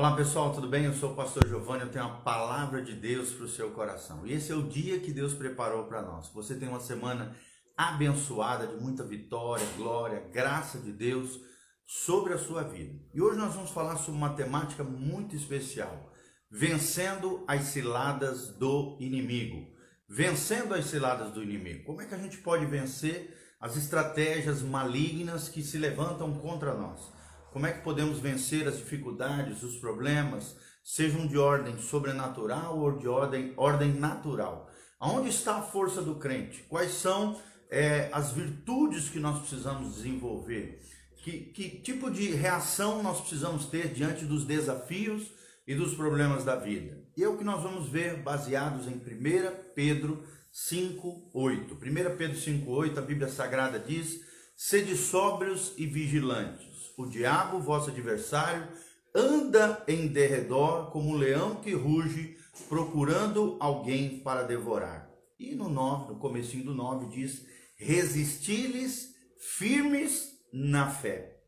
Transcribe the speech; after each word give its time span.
Olá 0.00 0.16
pessoal, 0.16 0.50
tudo 0.50 0.66
bem? 0.66 0.86
Eu 0.86 0.94
sou 0.94 1.12
o 1.12 1.14
pastor 1.14 1.46
Giovanni, 1.46 1.82
eu 1.82 1.90
tenho 1.90 2.06
uma 2.06 2.22
palavra 2.22 2.80
de 2.80 2.94
Deus 2.94 3.32
para 3.32 3.44
o 3.44 3.48
seu 3.50 3.70
coração. 3.72 4.26
E 4.26 4.32
esse 4.32 4.50
é 4.50 4.54
o 4.54 4.62
dia 4.62 4.98
que 4.98 5.12
Deus 5.12 5.34
preparou 5.34 5.84
para 5.84 6.00
nós. 6.00 6.30
Você 6.32 6.54
tem 6.54 6.66
uma 6.66 6.80
semana 6.80 7.36
abençoada, 7.76 8.66
de 8.66 8.82
muita 8.82 9.04
vitória, 9.04 9.66
glória, 9.76 10.26
graça 10.32 10.78
de 10.78 10.90
Deus 10.90 11.38
sobre 11.84 12.32
a 12.32 12.38
sua 12.38 12.62
vida. 12.62 12.98
E 13.12 13.20
hoje 13.20 13.36
nós 13.36 13.52
vamos 13.52 13.72
falar 13.72 13.98
sobre 13.98 14.16
uma 14.16 14.32
temática 14.32 14.82
muito 14.82 15.36
especial: 15.36 16.10
vencendo 16.50 17.44
as 17.46 17.64
ciladas 17.64 18.56
do 18.56 18.96
inimigo. 19.00 19.66
Vencendo 20.08 20.72
as 20.72 20.86
ciladas 20.86 21.30
do 21.30 21.42
inimigo. 21.42 21.84
Como 21.84 22.00
é 22.00 22.06
que 22.06 22.14
a 22.14 22.18
gente 22.18 22.38
pode 22.38 22.64
vencer 22.64 23.36
as 23.60 23.76
estratégias 23.76 24.62
malignas 24.62 25.50
que 25.50 25.62
se 25.62 25.76
levantam 25.76 26.32
contra 26.38 26.72
nós? 26.72 27.19
Como 27.52 27.66
é 27.66 27.72
que 27.72 27.82
podemos 27.82 28.20
vencer 28.20 28.68
as 28.68 28.78
dificuldades, 28.78 29.64
os 29.64 29.76
problemas, 29.76 30.56
sejam 30.84 31.26
de 31.26 31.36
ordem 31.36 31.76
sobrenatural 31.78 32.78
ou 32.78 32.96
de 32.96 33.08
ordem, 33.08 33.52
ordem 33.56 33.92
natural? 33.92 34.70
Aonde 35.00 35.30
está 35.30 35.56
a 35.56 35.62
força 35.62 36.00
do 36.00 36.14
crente? 36.14 36.62
Quais 36.68 36.92
são 36.92 37.40
é, 37.68 38.08
as 38.12 38.30
virtudes 38.30 39.08
que 39.08 39.18
nós 39.18 39.40
precisamos 39.40 39.96
desenvolver? 39.96 40.80
Que, 41.24 41.40
que 41.46 41.70
tipo 41.80 42.08
de 42.08 42.30
reação 42.30 43.02
nós 43.02 43.20
precisamos 43.20 43.66
ter 43.66 43.88
diante 43.88 44.24
dos 44.24 44.44
desafios 44.44 45.32
e 45.66 45.74
dos 45.74 45.94
problemas 45.94 46.44
da 46.44 46.54
vida? 46.54 47.02
E 47.16 47.24
é 47.24 47.28
o 47.28 47.36
que 47.36 47.44
nós 47.44 47.62
vamos 47.62 47.88
ver 47.88 48.22
baseados 48.22 48.86
em 48.86 48.94
1 48.94 49.74
Pedro 49.74 50.22
5,8. 50.54 51.72
1 51.72 52.16
Pedro 52.16 52.36
5,8, 52.36 52.98
a 52.98 53.02
Bíblia 53.02 53.28
Sagrada 53.28 53.78
diz: 53.78 54.20
Sede 54.54 54.96
sóbrios 54.96 55.72
e 55.76 55.84
vigilantes 55.84 56.69
o 57.02 57.08
diabo, 57.08 57.60
vosso 57.60 57.90
adversário, 57.90 58.68
anda 59.14 59.82
em 59.88 60.06
derredor 60.06 60.90
como 60.90 61.10
um 61.10 61.16
leão 61.16 61.56
que 61.56 61.72
ruge, 61.72 62.36
procurando 62.68 63.56
alguém 63.60 64.20
para 64.20 64.42
devorar. 64.42 65.10
E 65.38 65.54
no 65.54 65.68
9, 65.68 66.12
no 66.12 66.18
comecinho 66.18 66.64
do 66.64 66.74
9 66.74 67.06
diz: 67.06 67.46
resisti-lhes 67.76 69.14
firmes 69.38 70.38
na 70.52 70.90
fé. 70.90 71.38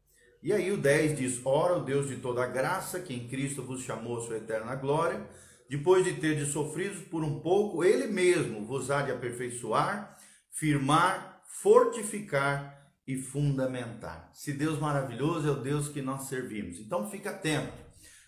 E 0.43 0.53
aí 0.53 0.73
o 0.73 0.79
10 0.79 1.19
diz: 1.19 1.41
Ora, 1.45 1.79
o 1.79 1.85
Deus 1.85 2.09
de 2.09 2.17
toda 2.17 2.47
graça, 2.47 2.99
que 2.99 3.15
em 3.15 3.29
Cristo 3.29 3.63
vos 3.63 3.83
chamou 3.83 4.19
a 4.19 4.23
sua 4.23 4.39
eterna 4.39 4.75
glória, 4.75 5.29
depois 5.69 6.05
de 6.05 6.15
ter 6.15 6.37
de 6.37 6.51
sofrido 6.51 7.09
por 7.11 7.23
um 7.23 7.41
pouco, 7.41 7.85
ele 7.85 8.07
mesmo 8.07 8.65
vos 8.65 8.91
há 8.91 9.03
de 9.03 9.13
aperfeiçoar, 9.13 10.19
firmar, 10.51 11.43
fortificar 11.47 12.82
e 13.07 13.17
fundamentar. 13.17 14.31
Se 14.33 14.53
Deus 14.53 14.79
maravilhoso 14.79 15.49
é 15.49 15.51
o 15.51 15.63
Deus 15.63 15.89
que 15.89 16.01
nós 16.01 16.25
servimos. 16.25 16.79
Então 16.79 17.11
fica 17.11 17.31
atento, 17.31 17.73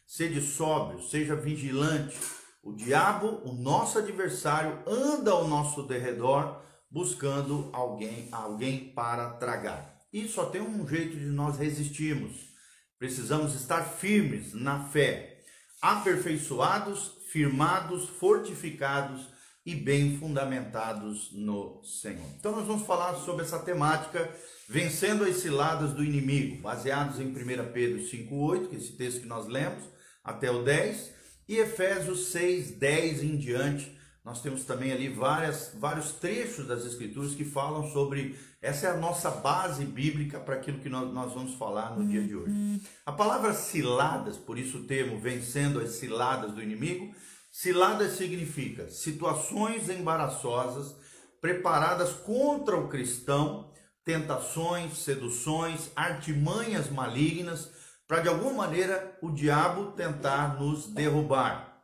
seja 0.06 0.40
sóbrio, 0.40 1.02
seja 1.02 1.36
vigilante. 1.36 2.18
O 2.62 2.72
diabo, 2.72 3.42
o 3.44 3.52
nosso 3.52 3.98
adversário, 3.98 4.82
anda 4.86 5.30
ao 5.30 5.46
nosso 5.46 5.82
derredor 5.86 6.62
buscando 6.90 7.70
alguém, 7.72 8.28
alguém 8.32 8.92
para 8.94 9.30
tragar. 9.34 9.98
E 10.12 10.28
só 10.28 10.46
tem 10.46 10.62
um 10.62 10.86
jeito 10.86 11.16
de 11.16 11.26
nós 11.26 11.58
resistirmos. 11.58 12.54
Precisamos 12.98 13.54
estar 13.54 13.82
firmes 13.82 14.54
na 14.54 14.84
fé, 14.84 15.40
aperfeiçoados, 15.82 17.18
firmados, 17.30 18.08
fortificados 18.08 19.33
e 19.66 19.74
bem 19.74 20.18
fundamentados 20.18 21.30
no 21.32 21.80
Senhor. 21.82 22.26
Então 22.38 22.52
nós 22.52 22.66
vamos 22.66 22.86
falar 22.86 23.14
sobre 23.14 23.44
essa 23.44 23.58
temática 23.58 24.30
vencendo 24.68 25.24
as 25.24 25.36
ciladas 25.36 25.92
do 25.92 26.04
inimigo, 26.04 26.60
baseados 26.62 27.18
em 27.18 27.26
1 27.26 27.72
Pedro 27.72 28.02
5:8, 28.02 28.68
que 28.68 28.76
é 28.76 28.78
esse 28.78 28.92
texto 28.92 29.20
que 29.20 29.26
nós 29.26 29.46
lemos, 29.46 29.84
até 30.22 30.50
o 30.50 30.62
10, 30.62 31.12
e 31.48 31.56
Efésios 31.56 32.26
6, 32.28 32.72
10 32.72 33.22
em 33.22 33.36
diante. 33.36 33.94
Nós 34.24 34.40
temos 34.40 34.64
também 34.64 34.90
ali 34.90 35.10
várias, 35.10 35.72
vários 35.78 36.12
trechos 36.12 36.66
das 36.66 36.86
Escrituras 36.86 37.34
que 37.34 37.44
falam 37.44 37.90
sobre. 37.92 38.34
Essa 38.62 38.86
é 38.86 38.90
a 38.90 38.96
nossa 38.96 39.30
base 39.30 39.84
bíblica 39.84 40.40
para 40.40 40.54
aquilo 40.54 40.78
que 40.78 40.88
nós, 40.88 41.12
nós 41.12 41.34
vamos 41.34 41.54
falar 41.56 41.94
no 41.94 42.08
dia 42.08 42.22
de 42.22 42.34
hoje. 42.34 42.80
A 43.04 43.12
palavra 43.12 43.52
ciladas, 43.52 44.38
por 44.38 44.58
isso 44.58 44.78
o 44.78 44.84
termo 44.84 45.20
vencendo 45.20 45.78
as 45.78 45.90
ciladas 45.90 46.52
do 46.52 46.62
inimigo, 46.62 47.14
Ciladas 47.56 48.16
significa 48.16 48.88
situações 48.88 49.88
embaraçosas 49.88 50.92
preparadas 51.40 52.12
contra 52.12 52.76
o 52.76 52.88
cristão, 52.88 53.72
tentações, 54.04 54.98
seduções, 54.98 55.88
artimanhas 55.94 56.90
malignas, 56.90 57.70
para 58.08 58.22
de 58.22 58.28
alguma 58.28 58.54
maneira 58.54 59.16
o 59.22 59.30
diabo 59.30 59.92
tentar 59.92 60.58
nos 60.58 60.88
derrubar. 60.88 61.80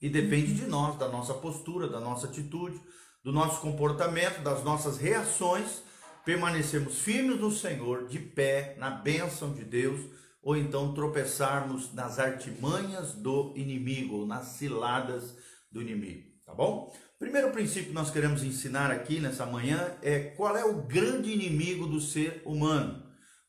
E 0.00 0.08
depende 0.08 0.54
de 0.54 0.66
nós, 0.66 0.96
da 0.96 1.08
nossa 1.08 1.34
postura, 1.34 1.88
da 1.88 1.98
nossa 1.98 2.28
atitude, 2.28 2.80
do 3.24 3.32
nosso 3.32 3.60
comportamento, 3.60 4.40
das 4.44 4.62
nossas 4.62 4.98
reações, 4.98 5.82
permanecermos 6.24 7.00
firmes 7.00 7.40
no 7.40 7.50
Senhor, 7.50 8.06
de 8.06 8.20
pé, 8.20 8.76
na 8.78 8.88
bênção 8.88 9.52
de 9.52 9.64
Deus 9.64 10.00
ou 10.48 10.56
então 10.56 10.94
tropeçarmos 10.94 11.92
nas 11.92 12.18
artimanhas 12.18 13.12
do 13.12 13.52
inimigo, 13.54 14.24
nas 14.24 14.46
ciladas 14.46 15.36
do 15.70 15.82
inimigo, 15.82 16.26
tá 16.46 16.54
bom? 16.54 16.90
Primeiro 17.18 17.50
princípio 17.50 17.88
que 17.88 17.94
nós 17.94 18.10
queremos 18.10 18.42
ensinar 18.42 18.90
aqui 18.90 19.20
nessa 19.20 19.44
manhã 19.44 19.92
é 20.00 20.20
qual 20.20 20.56
é 20.56 20.64
o 20.64 20.80
grande 20.80 21.30
inimigo 21.30 21.86
do 21.86 22.00
ser 22.00 22.40
humano. 22.46 23.02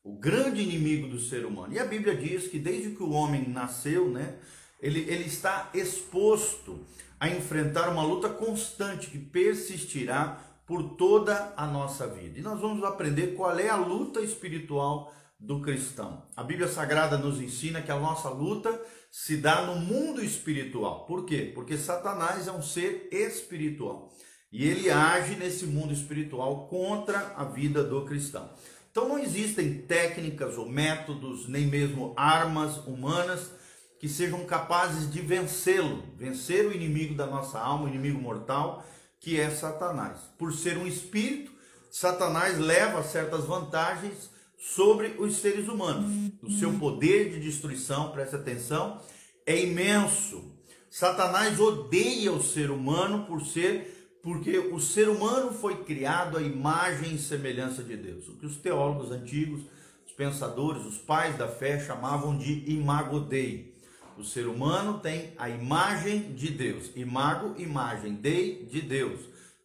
O 0.04 0.18
grande 0.18 0.60
inimigo 0.60 1.08
do 1.08 1.18
ser 1.18 1.46
humano. 1.46 1.72
E 1.72 1.78
a 1.78 1.86
Bíblia 1.86 2.14
diz 2.14 2.48
que 2.48 2.58
desde 2.58 2.90
que 2.90 3.02
o 3.02 3.12
homem 3.12 3.48
nasceu, 3.48 4.10
né, 4.10 4.36
ele, 4.78 5.00
ele 5.08 5.24
está 5.24 5.70
exposto 5.72 6.84
a 7.18 7.30
enfrentar 7.30 7.88
uma 7.88 8.04
luta 8.04 8.28
constante 8.28 9.06
que 9.06 9.18
persistirá 9.18 10.38
por 10.66 10.96
toda 10.96 11.54
a 11.56 11.66
nossa 11.66 12.06
vida. 12.06 12.38
E 12.38 12.42
nós 12.42 12.60
vamos 12.60 12.84
aprender 12.84 13.28
qual 13.28 13.58
é 13.58 13.70
a 13.70 13.76
luta 13.76 14.20
espiritual 14.20 15.14
do 15.40 15.60
cristão. 15.62 16.26
A 16.36 16.44
Bíblia 16.44 16.68
Sagrada 16.68 17.16
nos 17.16 17.40
ensina 17.40 17.80
que 17.80 17.90
a 17.90 17.98
nossa 17.98 18.28
luta 18.28 18.80
se 19.10 19.38
dá 19.38 19.62
no 19.62 19.76
mundo 19.76 20.22
espiritual. 20.22 21.06
Por 21.06 21.24
quê? 21.24 21.50
Porque 21.54 21.78
Satanás 21.78 22.46
é 22.46 22.52
um 22.52 22.62
ser 22.62 23.08
espiritual 23.10 24.12
e 24.52 24.68
ele 24.68 24.90
age 24.90 25.36
nesse 25.36 25.64
mundo 25.64 25.92
espiritual 25.92 26.68
contra 26.68 27.34
a 27.36 27.44
vida 27.44 27.82
do 27.82 28.04
cristão. 28.04 28.50
Então 28.90 29.08
não 29.08 29.18
existem 29.18 29.82
técnicas 29.82 30.58
ou 30.58 30.68
métodos, 30.68 31.48
nem 31.48 31.66
mesmo 31.66 32.12
armas 32.16 32.76
humanas 32.78 33.52
que 34.00 34.08
sejam 34.08 34.44
capazes 34.44 35.10
de 35.10 35.20
vencê-lo, 35.20 36.02
vencer 36.16 36.66
o 36.66 36.72
inimigo 36.72 37.14
da 37.14 37.26
nossa 37.26 37.58
alma, 37.60 37.84
o 37.84 37.88
inimigo 37.88 38.20
mortal, 38.20 38.84
que 39.20 39.38
é 39.38 39.50
Satanás. 39.50 40.18
Por 40.38 40.52
ser 40.52 40.76
um 40.76 40.86
espírito, 40.86 41.52
Satanás 41.90 42.58
leva 42.58 43.02
certas 43.02 43.44
vantagens 43.44 44.30
sobre 44.60 45.16
os 45.18 45.36
seres 45.36 45.66
humanos. 45.66 46.32
O 46.42 46.50
seu 46.50 46.72
poder 46.74 47.30
de 47.30 47.40
destruição, 47.40 48.12
preste 48.12 48.36
atenção, 48.36 49.00
é 49.46 49.58
imenso. 49.58 50.52
Satanás 50.90 51.58
odeia 51.58 52.30
o 52.30 52.42
ser 52.42 52.70
humano 52.70 53.24
por 53.24 53.40
ser 53.40 53.96
porque 54.22 54.58
o 54.58 54.78
ser 54.78 55.08
humano 55.08 55.50
foi 55.52 55.82
criado 55.84 56.36
à 56.36 56.42
imagem 56.42 57.14
e 57.14 57.18
semelhança 57.18 57.82
de 57.82 57.96
Deus. 57.96 58.28
O 58.28 58.36
que 58.36 58.44
os 58.44 58.56
teólogos 58.56 59.10
antigos, 59.10 59.62
os 60.06 60.12
pensadores, 60.12 60.84
os 60.84 60.98
pais 60.98 61.38
da 61.38 61.48
fé 61.48 61.80
chamavam 61.80 62.36
de 62.36 62.70
imago 62.70 63.20
Dei. 63.20 63.74
O 64.18 64.24
ser 64.24 64.46
humano 64.46 64.98
tem 64.98 65.32
a 65.38 65.48
imagem 65.48 66.34
de 66.34 66.50
Deus. 66.50 66.90
Imago, 66.94 67.58
imagem, 67.58 68.14
Dei, 68.14 68.66
de 68.66 68.82
Deus. 68.82 69.20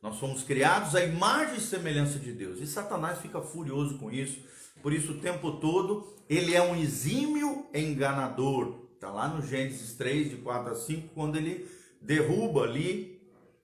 Nós 0.06 0.20
fomos 0.20 0.44
criados 0.44 0.96
à 0.96 1.04
imagem 1.04 1.58
e 1.58 1.62
semelhança 1.62 2.18
de 2.20 2.32
Deus. 2.32 2.62
E 2.62 2.68
Satanás 2.68 3.20
fica 3.20 3.42
furioso 3.42 3.98
com 3.98 4.10
isso 4.10 4.40
por 4.86 4.94
isso, 4.94 5.14
o 5.14 5.18
tempo 5.20 5.54
todo, 5.54 6.14
ele 6.30 6.54
é 6.54 6.62
um 6.62 6.76
exímio 6.76 7.66
enganador. 7.74 8.84
Está 8.94 9.10
lá 9.10 9.28
no 9.28 9.42
Gênesis 9.42 9.96
3, 9.96 10.30
de 10.30 10.36
4 10.36 10.74
a 10.74 10.76
5, 10.76 11.10
quando 11.16 11.38
ele 11.38 11.68
derruba 12.00 12.62
ali 12.62 13.20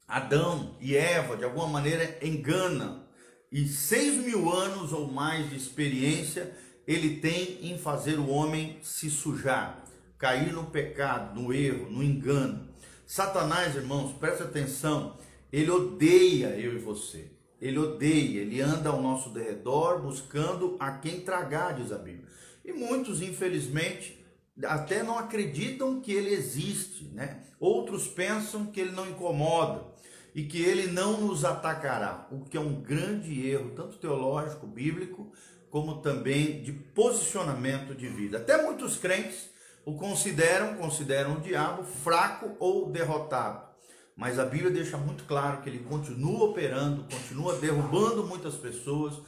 Adão 0.08 0.76
e 0.80 0.96
Eva, 0.96 1.38
de 1.38 1.44
alguma 1.44 1.68
maneira 1.68 2.18
engana. 2.26 3.04
E 3.52 3.68
seis 3.68 4.16
mil 4.26 4.52
anos 4.52 4.92
ou 4.94 5.12
mais 5.12 5.48
de 5.48 5.58
experiência 5.58 6.52
ele 6.88 7.18
tem 7.18 7.72
em 7.72 7.78
fazer 7.78 8.18
o 8.18 8.28
homem 8.28 8.80
se 8.82 9.08
sujar, 9.12 9.86
cair 10.18 10.52
no 10.52 10.66
pecado, 10.66 11.40
no 11.40 11.54
erro, 11.54 11.88
no 11.92 12.02
engano. 12.02 12.68
Satanás, 13.06 13.76
irmãos, 13.76 14.14
preste 14.18 14.42
atenção, 14.42 15.16
ele 15.52 15.70
odeia 15.70 16.58
eu 16.60 16.74
e 16.74 16.80
você. 16.80 17.32
Ele 17.62 17.78
odeia, 17.78 18.42
ele 18.42 18.60
anda 18.60 18.90
ao 18.90 19.02
nosso 19.02 19.30
derredor 19.30 20.02
buscando 20.02 20.76
a 20.80 20.94
quem 20.94 21.22
tragar, 21.22 21.76
diz 21.76 21.92
a 21.92 21.98
Bíblia. 21.98 22.26
E 22.66 22.74
muitos, 22.74 23.22
infelizmente, 23.22 24.24
até 24.64 25.04
não 25.04 25.18
acreditam 25.18 26.02
que 26.02 26.12
ele 26.12 26.34
existe, 26.34 27.06
né? 27.14 27.44
Outros 27.60 28.08
pensam 28.08 28.66
que 28.66 28.80
ele 28.80 28.92
não 28.92 29.08
incomoda 29.08 29.86
e 30.34 30.44
que 30.44 30.62
ele 30.62 30.88
não 30.88 31.22
nos 31.22 31.44
atacará, 31.46 32.28
o 32.32 32.46
que 32.46 32.58
é 32.58 32.60
um 32.60 32.82
grande 32.82 33.48
erro, 33.48 33.72
tanto 33.76 33.98
teológico, 33.98 34.66
bíblico, 34.66 35.32
como 35.70 36.02
também 36.02 36.62
de 36.62 36.72
posicionamento 36.72 37.94
de 37.94 38.08
vida. 38.08 38.38
Até 38.38 38.62
muitos 38.62 38.98
crentes 38.98 39.50
o 39.86 39.96
consideram, 39.96 40.76
consideram 40.76 41.36
o 41.36 41.42
diabo 41.42 41.84
fraco 41.84 42.56
ou 42.60 42.90
derrotado. 42.90 43.71
Mas 44.16 44.38
a 44.38 44.46
Bíblia 44.46 44.70
deixa 44.70 44.98
muito 44.98 45.24
claro 45.24 45.62
que 45.62 45.70
ele 45.70 45.80
continua 45.80 46.46
operando, 46.46 47.04
continua 47.04 47.56
derrubando 47.58 48.24
muitas 48.24 48.56
pessoas, 48.56 49.20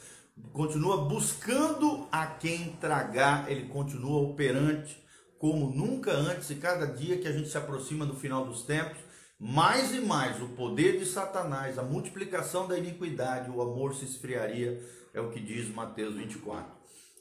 continua 0.52 1.06
buscando 1.06 2.08
a 2.12 2.26
quem 2.26 2.74
tragar, 2.80 3.50
ele 3.52 3.68
continua 3.68 4.22
operante 4.22 5.02
como 5.44 5.70
nunca 5.76 6.12
antes, 6.12 6.50
e 6.52 6.56
cada 6.56 6.86
dia 6.86 7.18
que 7.18 7.28
a 7.28 7.32
gente 7.34 7.50
se 7.50 7.58
aproxima 7.58 8.06
do 8.06 8.16
final 8.16 8.46
dos 8.46 8.62
tempos, 8.62 8.98
mais 9.38 9.94
e 9.94 10.00
mais 10.00 10.42
o 10.42 10.48
poder 10.50 10.98
de 10.98 11.06
Satanás, 11.06 11.78
a 11.78 11.84
multiplicação 11.84 12.66
da 12.66 12.78
iniquidade, 12.78 13.52
o 13.52 13.62
amor 13.62 13.94
se 13.94 14.06
esfriaria, 14.06 14.82
é 15.14 15.20
o 15.20 15.32
que 15.32 15.42
diz 15.42 15.68
Mateus 15.68 16.16
24. 16.16 16.72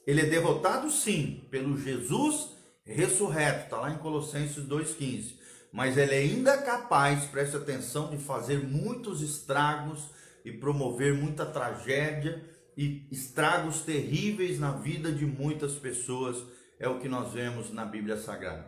Ele 0.07 0.21
é 0.21 0.25
derrotado 0.25 0.89
sim 0.89 1.43
pelo 1.51 1.77
Jesus 1.77 2.51
ressurreto, 2.85 3.65
está 3.65 3.77
lá 3.77 3.91
em 3.91 3.97
Colossenses 3.97 4.63
2,15. 4.63 5.42
Mas 5.73 5.97
ele 5.97 6.13
é 6.13 6.19
ainda 6.19 6.55
capaz, 6.59 7.25
preste 7.25 7.57
atenção, 7.57 8.11
de 8.11 8.17
fazer 8.19 8.59
muitos 8.59 9.23
estragos 9.23 10.07
e 10.45 10.51
promover 10.51 11.15
muita 11.15 11.47
tragédia 11.47 12.47
e 12.77 13.07
estragos 13.11 13.81
terríveis 13.81 14.59
na 14.59 14.71
vida 14.71 15.11
de 15.11 15.25
muitas 15.25 15.73
pessoas, 15.73 16.37
é 16.79 16.87
o 16.87 16.99
que 16.99 17.09
nós 17.09 17.33
vemos 17.33 17.71
na 17.71 17.85
Bíblia 17.85 18.17
Sagrada. 18.17 18.67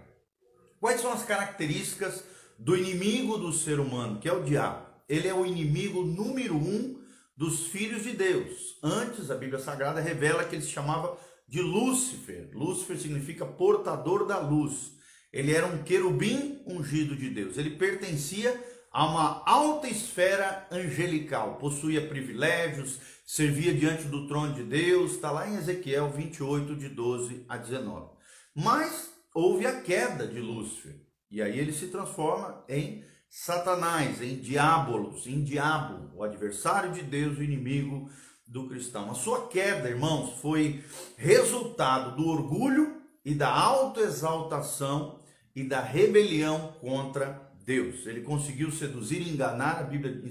Quais 0.80 1.00
são 1.00 1.14
as 1.14 1.24
características 1.24 2.24
do 2.58 2.76
inimigo 2.76 3.38
do 3.38 3.54
ser 3.54 3.80
humano, 3.80 4.20
que 4.20 4.28
é 4.28 4.34
o 4.34 4.44
diabo? 4.44 4.88
Ele 5.08 5.28
é 5.28 5.34
o 5.34 5.46
inimigo 5.46 6.04
número 6.04 6.56
um 6.56 7.00
dos 7.38 7.68
filhos 7.68 8.02
de 8.02 8.14
Deus. 8.14 8.80
Antes, 8.82 9.30
a 9.30 9.36
Bíblia 9.36 9.60
Sagrada 9.60 10.02
revela 10.02 10.44
que 10.44 10.56
ele 10.56 10.64
se 10.64 10.72
chamava 10.72 11.16
de 11.48 11.62
Lúcifer. 11.62 12.50
Lúcifer 12.54 12.98
significa 12.98 13.46
portador 13.46 14.26
da 14.26 14.40
luz. 14.40 14.95
Ele 15.36 15.54
era 15.54 15.68
um 15.68 15.84
querubim 15.84 16.64
ungido 16.66 17.14
de 17.14 17.30
Deus. 17.30 17.58
Ele 17.58 17.72
pertencia 17.72 18.58
a 18.90 19.06
uma 19.06 19.44
alta 19.46 19.86
esfera 19.86 20.66
angelical, 20.72 21.58
possuía 21.58 22.08
privilégios, 22.08 23.02
servia 23.26 23.74
diante 23.74 24.04
do 24.06 24.30
trono 24.30 24.54
de 24.54 24.64
Deus, 24.64 25.12
está 25.12 25.30
lá 25.32 25.46
em 25.50 25.58
Ezequiel 25.58 26.10
28, 26.10 26.78
de 26.78 26.88
12 26.88 27.44
a 27.50 27.58
19. 27.58 28.12
Mas 28.56 29.12
houve 29.34 29.68
a 29.68 29.82
queda 29.82 30.26
de 30.26 30.40
Lúcifer, 30.40 30.96
e 31.30 31.42
aí 31.42 31.60
ele 31.60 31.74
se 31.74 31.88
transforma 31.88 32.64
em 32.70 33.04
Satanás, 33.28 34.22
em 34.22 34.38
diabolos, 34.38 35.28
em 35.28 35.44
diabo, 35.44 36.16
o 36.16 36.24
adversário 36.24 36.94
de 36.94 37.02
Deus, 37.02 37.38
o 37.38 37.44
inimigo 37.44 38.10
do 38.48 38.70
cristão. 38.70 39.12
A 39.12 39.16
sua 39.16 39.50
queda, 39.50 39.90
irmãos, 39.90 40.40
foi 40.40 40.82
resultado 41.18 42.16
do 42.16 42.26
orgulho 42.26 43.02
e 43.26 43.36
da 43.36 43.50
autoexaltação 43.50 45.25
e 45.56 45.64
da 45.64 45.82
rebelião 45.82 46.74
contra 46.82 47.42
Deus. 47.64 48.06
Ele 48.06 48.22
conseguiu 48.22 48.72
seduzir 48.72 49.22
e 49.22 49.34
enganar, 49.34 49.80
a 49.80 49.84
Bíblia, 49.84 50.22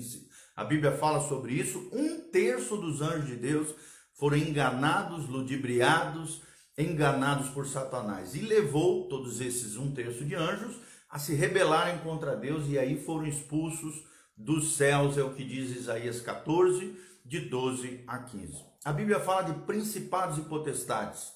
a 0.55 0.65
Bíblia 0.65 0.93
fala 0.93 1.21
sobre 1.21 1.55
isso. 1.55 1.89
Um 1.93 2.21
terço 2.31 2.77
dos 2.77 3.01
anjos 3.01 3.27
de 3.27 3.37
Deus 3.37 3.75
foram 4.13 4.37
enganados, 4.37 5.29
ludibriados, 5.29 6.43
enganados 6.77 7.49
por 7.49 7.67
Satanás. 7.67 8.35
E 8.35 8.41
levou 8.41 9.09
todos 9.09 9.41
esses 9.41 9.77
um 9.77 9.93
terço 9.93 10.25
de 10.25 10.35
anjos 10.35 10.77
a 11.09 11.19
se 11.19 11.35
rebelarem 11.35 11.99
contra 11.99 12.37
Deus 12.37 12.69
e 12.69 12.79
aí 12.79 13.01
foram 13.01 13.27
expulsos 13.27 14.05
dos 14.37 14.77
céus, 14.77 15.17
é 15.17 15.23
o 15.23 15.33
que 15.33 15.45
diz 15.45 15.71
Isaías 15.71 16.21
14, 16.21 16.93
de 17.25 17.41
12 17.41 18.03
a 18.07 18.19
15. 18.19 18.65
A 18.85 18.93
Bíblia 18.93 19.21
fala 19.21 19.43
de 19.43 19.61
principados 19.65 20.39
e 20.39 20.43
potestades, 20.43 21.33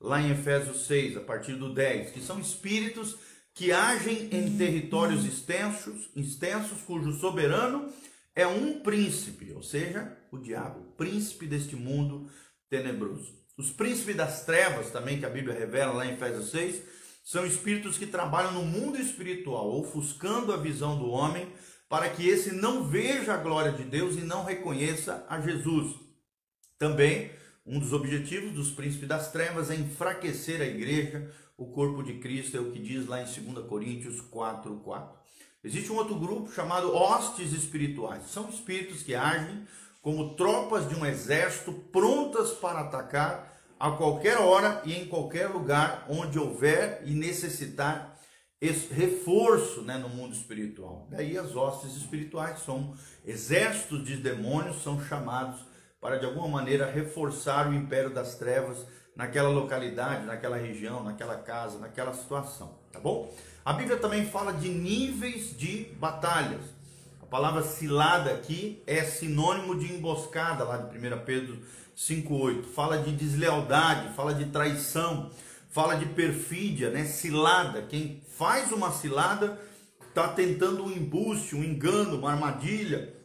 lá 0.00 0.20
em 0.20 0.30
Efésios 0.30 0.86
6, 0.86 1.16
a 1.16 1.20
partir 1.20 1.54
do 1.54 1.72
10, 1.72 2.10
que 2.10 2.20
são 2.20 2.38
espíritos 2.38 3.16
que 3.54 3.72
agem 3.72 4.28
em 4.30 4.56
territórios 4.56 5.24
extensos, 5.24 6.10
extensos 6.14 6.82
cujo 6.82 7.12
soberano 7.14 7.90
é 8.34 8.46
um 8.46 8.80
príncipe, 8.80 9.52
ou 9.54 9.62
seja, 9.62 10.14
o 10.30 10.36
diabo, 10.36 10.92
príncipe 10.98 11.46
deste 11.46 11.74
mundo 11.74 12.30
tenebroso. 12.68 13.34
Os 13.56 13.70
príncipes 13.70 14.14
das 14.14 14.44
trevas, 14.44 14.90
também 14.90 15.18
que 15.18 15.24
a 15.24 15.30
Bíblia 15.30 15.58
revela 15.58 15.94
lá 15.94 16.06
em 16.06 16.12
Efésios 16.12 16.50
6, 16.50 16.82
são 17.24 17.46
espíritos 17.46 17.96
que 17.96 18.06
trabalham 18.06 18.52
no 18.52 18.62
mundo 18.62 19.00
espiritual, 19.00 19.72
ofuscando 19.80 20.52
a 20.52 20.58
visão 20.58 20.98
do 20.98 21.08
homem, 21.08 21.50
para 21.88 22.10
que 22.10 22.28
esse 22.28 22.54
não 22.54 22.84
veja 22.84 23.32
a 23.32 23.38
glória 23.38 23.72
de 23.72 23.84
Deus 23.84 24.16
e 24.16 24.20
não 24.20 24.44
reconheça 24.44 25.24
a 25.28 25.40
Jesus. 25.40 25.94
Também, 26.78 27.30
um 27.66 27.78
dos 27.78 27.92
objetivos 27.92 28.52
dos 28.52 28.70
príncipes 28.70 29.08
das 29.08 29.32
trevas 29.32 29.70
é 29.70 29.74
enfraquecer 29.74 30.60
a 30.60 30.66
igreja, 30.66 31.30
o 31.56 31.66
corpo 31.66 32.02
de 32.02 32.14
Cristo, 32.20 32.56
é 32.56 32.60
o 32.60 32.70
que 32.70 32.78
diz 32.78 33.06
lá 33.06 33.20
em 33.20 33.24
2 33.24 33.66
Coríntios 33.66 34.20
4, 34.20 34.76
4. 34.76 35.18
Existe 35.64 35.90
um 35.90 35.96
outro 35.96 36.14
grupo 36.14 36.52
chamado 36.52 36.94
hostes 36.94 37.52
espirituais. 37.52 38.30
São 38.30 38.48
espíritos 38.48 39.02
que 39.02 39.14
agem 39.14 39.66
como 40.00 40.36
tropas 40.36 40.88
de 40.88 40.94
um 40.94 41.04
exército 41.04 41.72
prontas 41.72 42.52
para 42.52 42.80
atacar 42.80 43.52
a 43.78 43.90
qualquer 43.90 44.38
hora 44.38 44.80
e 44.84 44.94
em 44.94 45.06
qualquer 45.06 45.48
lugar 45.48 46.06
onde 46.08 46.38
houver 46.38 47.02
e 47.04 47.10
necessitar 47.10 48.16
reforço 48.60 49.82
né, 49.82 49.98
no 49.98 50.08
mundo 50.08 50.34
espiritual. 50.34 51.08
Daí 51.10 51.36
as 51.36 51.54
hostes 51.54 51.96
espirituais 51.96 52.60
são 52.60 52.94
exércitos 53.24 54.04
de 54.04 54.16
demônios, 54.16 54.82
são 54.82 55.04
chamados 55.04 55.60
para 56.06 56.20
de 56.20 56.24
alguma 56.24 56.46
maneira 56.46 56.88
reforçar 56.88 57.68
o 57.68 57.74
império 57.74 58.10
das 58.10 58.36
trevas 58.36 58.86
naquela 59.16 59.48
localidade, 59.48 60.24
naquela 60.24 60.56
região, 60.56 61.02
naquela 61.02 61.34
casa, 61.34 61.80
naquela 61.80 62.14
situação, 62.14 62.78
tá 62.92 63.00
bom? 63.00 63.34
A 63.64 63.72
Bíblia 63.72 63.96
também 63.96 64.24
fala 64.24 64.52
de 64.52 64.68
níveis 64.68 65.58
de 65.58 65.88
batalhas. 65.98 66.60
A 67.20 67.26
palavra 67.26 67.64
cilada 67.64 68.30
aqui 68.30 68.80
é 68.86 69.02
sinônimo 69.02 69.76
de 69.76 69.92
emboscada, 69.92 70.62
lá 70.62 70.76
de 70.76 70.96
1 70.96 71.24
Pedro 71.24 71.58
5,8. 71.96 72.66
Fala 72.66 72.98
de 72.98 73.10
deslealdade, 73.10 74.14
fala 74.14 74.32
de 74.32 74.44
traição, 74.44 75.32
fala 75.70 75.96
de 75.96 76.06
perfídia, 76.06 76.88
né? 76.88 77.04
Cilada. 77.04 77.82
Quem 77.82 78.22
faz 78.38 78.70
uma 78.70 78.92
cilada 78.92 79.60
está 80.08 80.28
tentando 80.28 80.84
um 80.84 80.92
embuste, 80.92 81.56
um 81.56 81.64
engano, 81.64 82.16
uma 82.16 82.30
armadilha, 82.30 83.15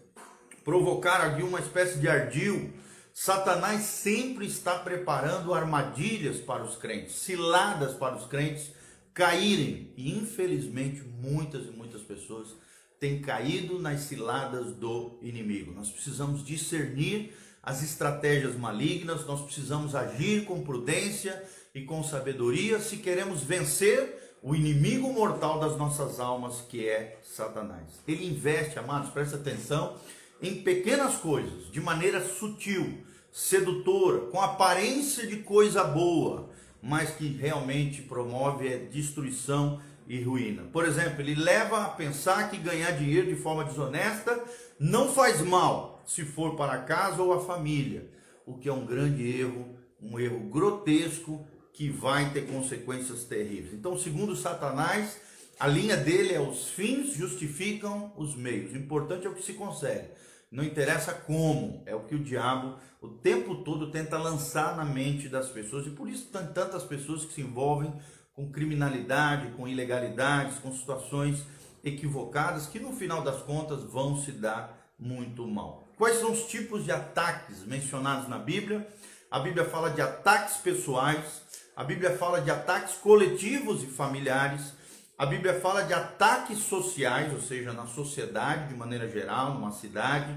provocar 0.63 1.21
ali 1.21 1.43
uma 1.43 1.59
espécie 1.59 1.99
de 1.99 2.07
ardil 2.07 2.71
Satanás 3.13 3.83
sempre 3.83 4.45
está 4.45 4.79
preparando 4.79 5.53
armadilhas 5.53 6.39
para 6.39 6.63
os 6.63 6.75
crentes, 6.75 7.15
ciladas 7.15 7.93
para 7.93 8.15
os 8.15 8.25
crentes 8.25 8.71
caírem. 9.13 9.93
E 9.97 10.17
infelizmente 10.17 11.01
muitas 11.03 11.65
e 11.65 11.71
muitas 11.71 12.01
pessoas 12.01 12.55
têm 12.99 13.21
caído 13.21 13.79
nas 13.79 14.01
ciladas 14.01 14.73
do 14.73 15.17
inimigo. 15.21 15.73
Nós 15.73 15.89
precisamos 15.89 16.45
discernir 16.45 17.35
as 17.61 17.83
estratégias 17.83 18.55
malignas, 18.55 19.25
nós 19.25 19.41
precisamos 19.41 19.93
agir 19.93 20.45
com 20.45 20.63
prudência 20.63 21.43
e 21.75 21.81
com 21.81 22.03
sabedoria 22.03 22.79
se 22.79 22.97
queremos 22.97 23.43
vencer 23.43 24.37
o 24.41 24.55
inimigo 24.55 25.13
mortal 25.13 25.59
das 25.59 25.77
nossas 25.77 26.19
almas, 26.19 26.61
que 26.61 26.87
é 26.87 27.19
Satanás. 27.23 28.01
Ele 28.07 28.25
investe, 28.25 28.79
amados, 28.79 29.11
presta 29.11 29.35
atenção 29.35 29.95
em 30.41 30.63
pequenas 30.63 31.15
coisas, 31.15 31.71
de 31.71 31.79
maneira 31.79 32.21
sutil, 32.21 32.97
sedutora, 33.31 34.27
com 34.31 34.41
aparência 34.41 35.27
de 35.27 35.37
coisa 35.37 35.83
boa, 35.83 36.49
mas 36.81 37.11
que 37.11 37.27
realmente 37.27 38.01
promove 38.01 38.73
a 38.73 38.77
destruição 38.77 39.79
e 40.07 40.21
ruína. 40.21 40.63
Por 40.73 40.85
exemplo, 40.85 41.21
ele 41.21 41.35
leva 41.35 41.85
a 41.85 41.89
pensar 41.89 42.49
que 42.49 42.57
ganhar 42.57 42.91
dinheiro 42.91 43.27
de 43.27 43.35
forma 43.35 43.63
desonesta 43.63 44.43
não 44.79 45.13
faz 45.13 45.41
mal, 45.41 46.01
se 46.05 46.25
for 46.25 46.55
para 46.55 46.79
casa 46.79 47.21
ou 47.21 47.33
a 47.33 47.45
família, 47.45 48.09
o 48.45 48.55
que 48.57 48.67
é 48.67 48.73
um 48.73 48.85
grande 48.85 49.39
erro, 49.39 49.75
um 50.01 50.19
erro 50.19 50.39
grotesco 50.49 51.45
que 51.71 51.89
vai 51.89 52.31
ter 52.31 52.47
consequências 52.47 53.23
terríveis. 53.23 53.73
Então, 53.73 53.97
segundo 53.97 54.35
Satanás, 54.35 55.21
a 55.59 55.67
linha 55.67 55.95
dele 55.95 56.33
é 56.33 56.41
os 56.41 56.69
fins 56.69 57.13
justificam 57.13 58.11
os 58.17 58.35
meios. 58.35 58.73
O 58.73 58.77
importante 58.77 59.27
é 59.27 59.29
o 59.29 59.35
que 59.35 59.43
se 59.43 59.53
consegue. 59.53 60.07
Não 60.51 60.63
interessa 60.63 61.13
como, 61.13 61.81
é 61.85 61.95
o 61.95 62.01
que 62.01 62.15
o 62.15 62.23
diabo 62.23 62.77
o 63.01 63.07
tempo 63.07 63.55
todo 63.63 63.89
tenta 63.89 64.17
lançar 64.17 64.77
na 64.77 64.85
mente 64.85 65.27
das 65.27 65.49
pessoas. 65.49 65.87
E 65.87 65.89
por 65.89 66.07
isso 66.07 66.27
tantas 66.27 66.83
pessoas 66.83 67.25
que 67.25 67.33
se 67.33 67.41
envolvem 67.41 67.91
com 68.33 68.51
criminalidade, 68.51 69.51
com 69.57 69.67
ilegalidades, 69.67 70.59
com 70.59 70.71
situações 70.71 71.43
equivocadas 71.83 72.67
que 72.67 72.79
no 72.79 72.93
final 72.93 73.23
das 73.23 73.41
contas 73.41 73.83
vão 73.83 74.21
se 74.21 74.31
dar 74.31 74.77
muito 74.99 75.47
mal. 75.47 75.87
Quais 75.97 76.17
são 76.17 76.31
os 76.31 76.45
tipos 76.45 76.85
de 76.85 76.91
ataques 76.91 77.65
mencionados 77.65 78.27
na 78.27 78.37
Bíblia? 78.37 78.87
A 79.31 79.39
Bíblia 79.39 79.65
fala 79.65 79.89
de 79.89 80.01
ataques 80.01 80.57
pessoais, 80.57 81.41
a 81.75 81.83
Bíblia 81.83 82.15
fala 82.17 82.39
de 82.39 82.51
ataques 82.51 82.95
coletivos 82.95 83.81
e 83.83 83.87
familiares, 83.87 84.73
a 85.21 85.25
Bíblia 85.27 85.59
fala 85.59 85.83
de 85.83 85.93
ataques 85.93 86.57
sociais, 86.57 87.31
ou 87.31 87.39
seja, 87.39 87.71
na 87.71 87.85
sociedade 87.85 88.69
de 88.69 88.73
maneira 88.73 89.07
geral, 89.07 89.53
numa 89.53 89.71
cidade. 89.71 90.35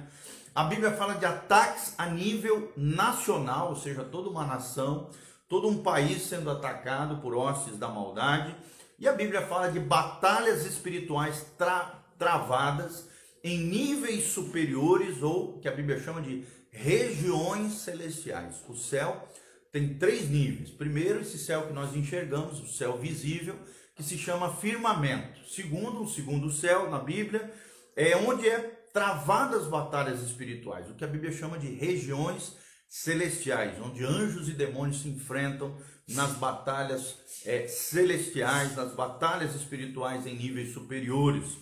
A 0.54 0.64
Bíblia 0.64 0.90
fala 0.90 1.14
de 1.14 1.24
ataques 1.24 1.94
a 1.96 2.04
nível 2.04 2.70
nacional, 2.76 3.70
ou 3.70 3.76
seja, 3.76 4.04
toda 4.04 4.28
uma 4.28 4.44
nação, 4.44 5.08
todo 5.48 5.68
um 5.68 5.82
país 5.82 6.24
sendo 6.24 6.50
atacado 6.50 7.16
por 7.22 7.34
hostes 7.34 7.78
da 7.78 7.88
maldade. 7.88 8.54
E 8.98 9.08
a 9.08 9.14
Bíblia 9.14 9.40
fala 9.46 9.72
de 9.72 9.80
batalhas 9.80 10.66
espirituais 10.66 11.46
tra 11.56 12.04
travadas 12.18 13.08
em 13.42 13.56
níveis 13.56 14.24
superiores, 14.24 15.22
ou 15.22 15.58
que 15.60 15.68
a 15.68 15.72
Bíblia 15.72 15.98
chama 15.98 16.20
de 16.20 16.44
regiões 16.70 17.72
celestiais. 17.72 18.62
O 18.68 18.76
céu 18.76 19.26
tem 19.72 19.94
três 19.94 20.28
níveis. 20.28 20.68
Primeiro, 20.68 21.22
esse 21.22 21.38
céu 21.38 21.68
que 21.68 21.72
nós 21.72 21.96
enxergamos, 21.96 22.60
o 22.60 22.68
céu 22.68 22.98
visível, 22.98 23.58
que 23.94 24.02
se 24.02 24.18
chama 24.18 24.56
firmamento. 24.56 25.48
Segundo, 25.48 26.02
o 26.02 26.08
segundo 26.08 26.50
céu 26.50 26.90
na 26.90 26.98
Bíblia 26.98 27.52
é 27.96 28.16
onde 28.16 28.48
é 28.48 28.58
travadas 28.92 29.66
batalhas 29.66 30.20
espirituais, 30.22 30.88
o 30.88 30.94
que 30.94 31.04
a 31.04 31.08
Bíblia 31.08 31.32
chama 31.32 31.58
de 31.58 31.68
regiões 31.68 32.56
celestiais, 32.88 33.80
onde 33.80 34.04
anjos 34.04 34.48
e 34.48 34.52
demônios 34.52 35.02
se 35.02 35.08
enfrentam 35.08 35.76
nas 36.08 36.32
batalhas 36.34 37.16
é, 37.44 37.66
celestiais, 37.66 38.76
nas 38.76 38.94
batalhas 38.94 39.54
espirituais 39.54 40.26
em 40.26 40.36
níveis 40.36 40.72
superiores. 40.72 41.56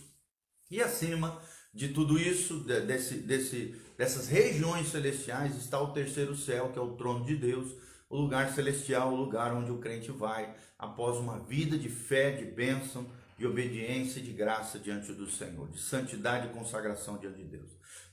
E 0.71 0.83
acima 0.83 1.41
de 1.73 1.89
tudo 1.89 2.19
isso, 2.19 2.61
desse, 2.61 3.15
desse, 3.15 3.75
dessas 3.97 4.29
regiões 4.29 4.89
celestiais, 4.89 5.57
está 5.57 5.81
o 5.81 5.93
terceiro 5.93 6.37
céu, 6.37 6.71
que 6.71 6.79
é 6.79 6.83
o 6.83 6.97
trono 6.97 7.25
de 7.25 7.37
Deus, 7.37 7.73
o 8.13 8.19
lugar 8.19 8.53
celestial, 8.53 9.11
o 9.11 9.17
lugar 9.17 9.55
onde 9.55 9.73
o 9.73 9.79
crente 9.79 10.13
vai 10.13 10.55
após 10.79 11.17
uma 11.17 11.39
vida 11.39 11.79
de 11.79 11.89
fé, 11.89 12.31
de 12.31 12.45
bênção, 12.45 13.07
de 13.39 13.47
obediência 13.47 14.21
e 14.21 14.23
de 14.23 14.33
graça 14.33 14.79
diante 14.79 15.15
do 15.15 15.31
Senhor, 15.31 15.67
de 15.71 15.81
santidade 15.81 16.47
e 16.47 16.51
consagração 16.51 17.17
diante 17.17 17.39
de 17.39 17.45
Deus. 17.45 17.71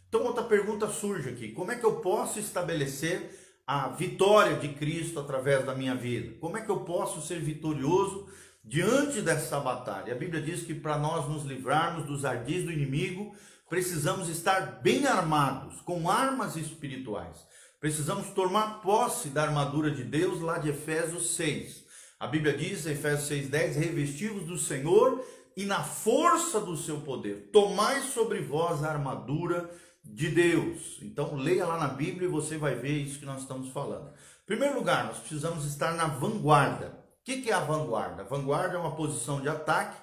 Então, 0.07 0.23
outra 0.23 0.45
pergunta 0.45 0.87
surge 0.87 1.29
aqui: 1.29 1.51
como 1.51 1.73
é 1.73 1.75
que 1.75 1.85
eu 1.85 1.97
posso 1.97 2.39
estabelecer 2.39 3.29
a 3.67 3.89
vitória 3.89 4.55
de 4.55 4.69
Cristo 4.69 5.19
através 5.19 5.65
da 5.65 5.75
minha 5.75 5.95
vida? 5.95 6.33
Como 6.39 6.55
é 6.55 6.61
que 6.61 6.71
eu 6.71 6.79
posso 6.79 7.21
ser 7.21 7.41
vitorioso 7.41 8.25
diante 8.63 9.21
dessa 9.21 9.59
batalha? 9.59 10.13
A 10.13 10.17
Bíblia 10.17 10.41
diz 10.41 10.63
que 10.63 10.73
para 10.73 10.97
nós 10.97 11.27
nos 11.27 11.43
livrarmos 11.43 12.05
dos 12.05 12.23
ardis 12.23 12.63
do 12.63 12.71
inimigo, 12.71 13.35
precisamos 13.69 14.29
estar 14.29 14.81
bem 14.81 15.05
armados, 15.05 15.81
com 15.81 16.09
armas 16.09 16.55
espirituais. 16.55 17.48
Precisamos 17.79 18.31
tomar 18.31 18.81
posse 18.81 19.29
da 19.29 19.43
armadura 19.43 19.89
de 19.89 20.03
Deus 20.03 20.41
lá 20.41 20.57
de 20.57 20.69
Efésios 20.69 21.35
6. 21.35 21.85
A 22.19 22.27
Bíblia 22.27 22.57
diz 22.57 22.85
em 22.85 22.91
Efésios 22.91 23.29
6,10: 23.29 23.75
revestivos 23.75 24.43
do 24.43 24.57
Senhor 24.57 25.23
e 25.55 25.63
na 25.63 25.81
força 25.81 26.59
do 26.59 26.75
seu 26.75 26.99
poder, 27.01 27.49
tomai 27.53 28.01
sobre 28.01 28.41
vós 28.41 28.83
a 28.83 28.91
armadura 28.91 29.69
de 30.03 30.29
Deus. 30.29 30.97
Então 31.01 31.35
leia 31.35 31.65
lá 31.65 31.77
na 31.77 31.87
Bíblia 31.87 32.27
e 32.27 32.31
você 32.31 32.57
vai 32.57 32.75
ver 32.75 32.97
isso 32.97 33.19
que 33.19 33.25
nós 33.25 33.41
estamos 33.41 33.69
falando. 33.69 34.09
Em 34.09 34.45
primeiro 34.45 34.75
lugar, 34.75 35.05
nós 35.05 35.19
precisamos 35.19 35.65
estar 35.65 35.93
na 35.93 36.07
vanguarda. 36.07 36.99
O 37.21 37.23
que 37.23 37.49
é 37.49 37.53
a 37.53 37.61
vanguarda? 37.61 38.23
A 38.23 38.25
vanguarda 38.25 38.75
é 38.75 38.79
uma 38.79 38.95
posição 38.95 39.39
de 39.39 39.47
ataque 39.47 39.97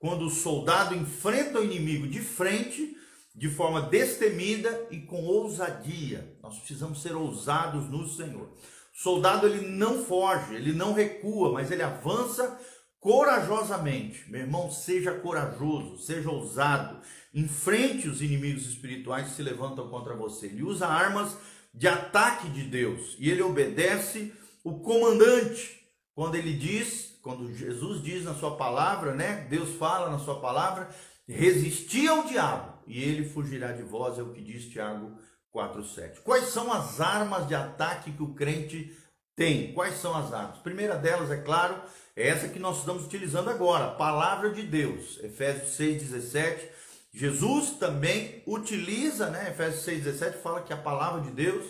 quando 0.00 0.26
o 0.26 0.30
soldado 0.30 0.96
enfrenta 0.96 1.60
o 1.60 1.64
inimigo 1.64 2.08
de 2.08 2.20
frente 2.20 2.96
de 3.34 3.48
forma 3.48 3.82
destemida 3.82 4.88
e 4.90 4.98
com 4.98 5.24
ousadia. 5.24 6.36
Nós 6.42 6.58
precisamos 6.58 7.00
ser 7.00 7.14
ousados 7.14 7.88
no 7.88 8.08
Senhor. 8.08 8.52
Soldado 8.92 9.46
ele 9.46 9.68
não 9.68 10.04
foge, 10.04 10.54
ele 10.54 10.72
não 10.72 10.92
recua, 10.92 11.52
mas 11.52 11.70
ele 11.70 11.82
avança 11.82 12.58
corajosamente. 12.98 14.30
Meu 14.30 14.42
irmão, 14.42 14.70
seja 14.70 15.12
corajoso, 15.12 15.98
seja 15.98 16.30
ousado, 16.30 17.00
enfrente 17.32 18.08
os 18.08 18.20
inimigos 18.20 18.66
espirituais 18.66 19.28
que 19.28 19.36
se 19.36 19.42
levantam 19.42 19.88
contra 19.88 20.14
você. 20.14 20.46
Ele 20.46 20.62
usa 20.62 20.86
armas 20.86 21.36
de 21.72 21.88
ataque 21.88 22.48
de 22.50 22.64
Deus 22.64 23.16
e 23.18 23.30
ele 23.30 23.42
obedece 23.42 24.34
o 24.62 24.80
comandante 24.80 25.80
quando 26.14 26.34
ele 26.34 26.52
diz, 26.52 27.18
quando 27.22 27.54
Jesus 27.54 28.02
diz 28.02 28.24
na 28.24 28.34
sua 28.34 28.56
palavra, 28.56 29.14
né? 29.14 29.46
Deus 29.48 29.76
fala 29.76 30.10
na 30.10 30.18
sua 30.18 30.40
palavra, 30.40 30.90
resisti 31.26 32.06
ao 32.06 32.24
diabo 32.24 32.69
e 32.86 33.02
ele 33.02 33.28
fugirá 33.28 33.72
de 33.72 33.82
vós, 33.82 34.18
é 34.18 34.22
o 34.22 34.32
que 34.32 34.40
diz 34.40 34.66
Tiago 34.66 35.12
4:7. 35.52 36.20
Quais 36.20 36.46
são 36.48 36.72
as 36.72 37.00
armas 37.00 37.46
de 37.46 37.54
ataque 37.54 38.12
que 38.12 38.22
o 38.22 38.34
crente 38.34 38.96
tem? 39.36 39.72
Quais 39.72 39.96
são 39.96 40.14
as 40.14 40.32
armas? 40.32 40.58
Primeira 40.58 40.96
delas, 40.96 41.30
é 41.30 41.36
claro, 41.36 41.80
é 42.16 42.28
essa 42.28 42.48
que 42.48 42.58
nós 42.58 42.78
estamos 42.78 43.04
utilizando 43.04 43.50
agora, 43.50 43.86
a 43.86 43.94
palavra 43.94 44.50
de 44.50 44.62
Deus. 44.62 45.18
Efésios 45.22 45.76
6:17. 45.76 46.68
Jesus 47.12 47.70
também 47.70 48.42
utiliza, 48.46 49.30
né? 49.30 49.50
Efésios 49.50 49.84
6:17 49.84 50.38
fala 50.42 50.62
que 50.62 50.72
a 50.72 50.76
palavra 50.76 51.20
de 51.22 51.30
Deus 51.30 51.66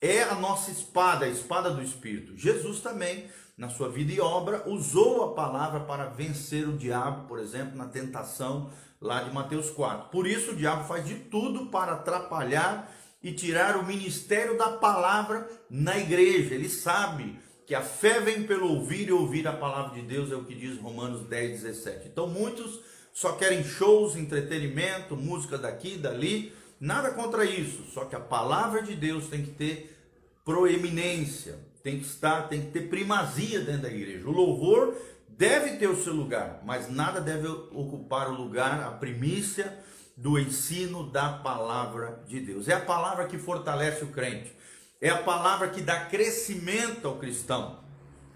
é 0.00 0.22
a 0.22 0.34
nossa 0.34 0.70
espada, 0.70 1.24
a 1.24 1.28
espada 1.28 1.70
do 1.70 1.82
espírito. 1.82 2.36
Jesus 2.36 2.80
também 2.80 3.28
na 3.56 3.68
sua 3.68 3.88
vida 3.88 4.12
e 4.12 4.20
obra, 4.20 4.68
usou 4.68 5.24
a 5.24 5.34
palavra 5.34 5.80
para 5.80 6.06
vencer 6.06 6.68
o 6.68 6.76
diabo, 6.76 7.28
por 7.28 7.38
exemplo, 7.38 7.76
na 7.76 7.86
tentação 7.86 8.70
lá 9.04 9.22
de 9.22 9.32
Mateus 9.32 9.70
4. 9.70 10.08
Por 10.08 10.26
isso 10.26 10.52
o 10.52 10.56
diabo 10.56 10.88
faz 10.88 11.04
de 11.04 11.14
tudo 11.14 11.66
para 11.66 11.92
atrapalhar 11.92 12.90
e 13.22 13.32
tirar 13.32 13.76
o 13.76 13.84
ministério 13.84 14.56
da 14.56 14.70
palavra 14.70 15.46
na 15.68 15.98
igreja. 15.98 16.54
Ele 16.54 16.70
sabe 16.70 17.38
que 17.66 17.74
a 17.74 17.82
fé 17.82 18.18
vem 18.18 18.44
pelo 18.44 18.66
ouvir 18.66 19.08
e 19.08 19.12
ouvir 19.12 19.46
a 19.46 19.52
palavra 19.52 19.94
de 19.94 20.06
Deus, 20.06 20.32
é 20.32 20.34
o 20.34 20.44
que 20.44 20.54
diz 20.54 20.78
Romanos 20.80 21.26
10, 21.28 21.62
17. 21.62 22.08
Então 22.08 22.26
muitos 22.26 22.80
só 23.12 23.32
querem 23.32 23.62
shows, 23.62 24.16
entretenimento, 24.16 25.14
música 25.16 25.58
daqui, 25.58 25.98
dali, 25.98 26.52
nada 26.80 27.10
contra 27.10 27.44
isso, 27.44 27.84
só 27.92 28.06
que 28.06 28.16
a 28.16 28.20
palavra 28.20 28.82
de 28.82 28.94
Deus 28.94 29.28
tem 29.28 29.42
que 29.42 29.52
ter 29.52 29.96
proeminência, 30.44 31.58
tem 31.82 31.98
que 31.98 32.06
estar, 32.06 32.48
tem 32.48 32.62
que 32.62 32.70
ter 32.70 32.88
primazia 32.88 33.60
dentro 33.60 33.82
da 33.82 33.88
igreja. 33.88 34.26
O 34.26 34.32
louvor 34.32 34.96
deve 35.36 35.76
ter 35.76 35.88
o 35.88 36.02
seu 36.02 36.12
lugar, 36.12 36.60
mas 36.64 36.90
nada 36.90 37.20
deve 37.20 37.48
ocupar 37.48 38.28
o 38.28 38.34
lugar, 38.34 38.82
a 38.82 38.90
primícia 38.90 39.78
do 40.16 40.38
ensino 40.38 41.10
da 41.10 41.28
palavra 41.28 42.22
de 42.26 42.40
Deus. 42.40 42.68
É 42.68 42.74
a 42.74 42.80
palavra 42.80 43.26
que 43.26 43.38
fortalece 43.38 44.04
o 44.04 44.08
crente, 44.08 44.56
é 45.00 45.10
a 45.10 45.22
palavra 45.22 45.68
que 45.68 45.82
dá 45.82 46.06
crescimento 46.06 47.06
ao 47.06 47.16
cristão. 47.16 47.82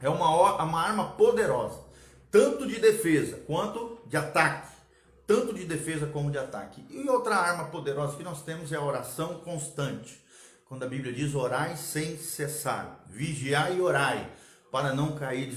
É 0.01 0.09
uma, 0.09 0.63
uma 0.63 0.81
arma 0.81 1.13
poderosa, 1.13 1.81
tanto 2.31 2.67
de 2.67 2.79
defesa 2.79 3.37
quanto 3.47 3.99
de 4.07 4.17
ataque. 4.17 4.77
Tanto 5.27 5.53
de 5.53 5.67
defesa 5.67 6.07
como 6.07 6.31
de 6.31 6.39
ataque. 6.39 6.83
E 6.89 7.07
outra 7.07 7.37
arma 7.37 7.67
poderosa 7.67 8.17
que 8.17 8.23
nós 8.23 8.43
temos 8.43 8.73
é 8.73 8.77
a 8.77 8.83
oração 8.83 9.41
constante. 9.41 10.25
Quando 10.65 10.85
a 10.85 10.89
Bíblia 10.89 11.13
diz 11.13 11.35
orai 11.35 11.77
sem 11.77 12.17
cessar, 12.17 13.05
vigiai 13.07 13.77
e 13.77 13.81
orai 13.83 14.31
para 14.71 14.93
não 14.95 15.17
cair 15.17 15.53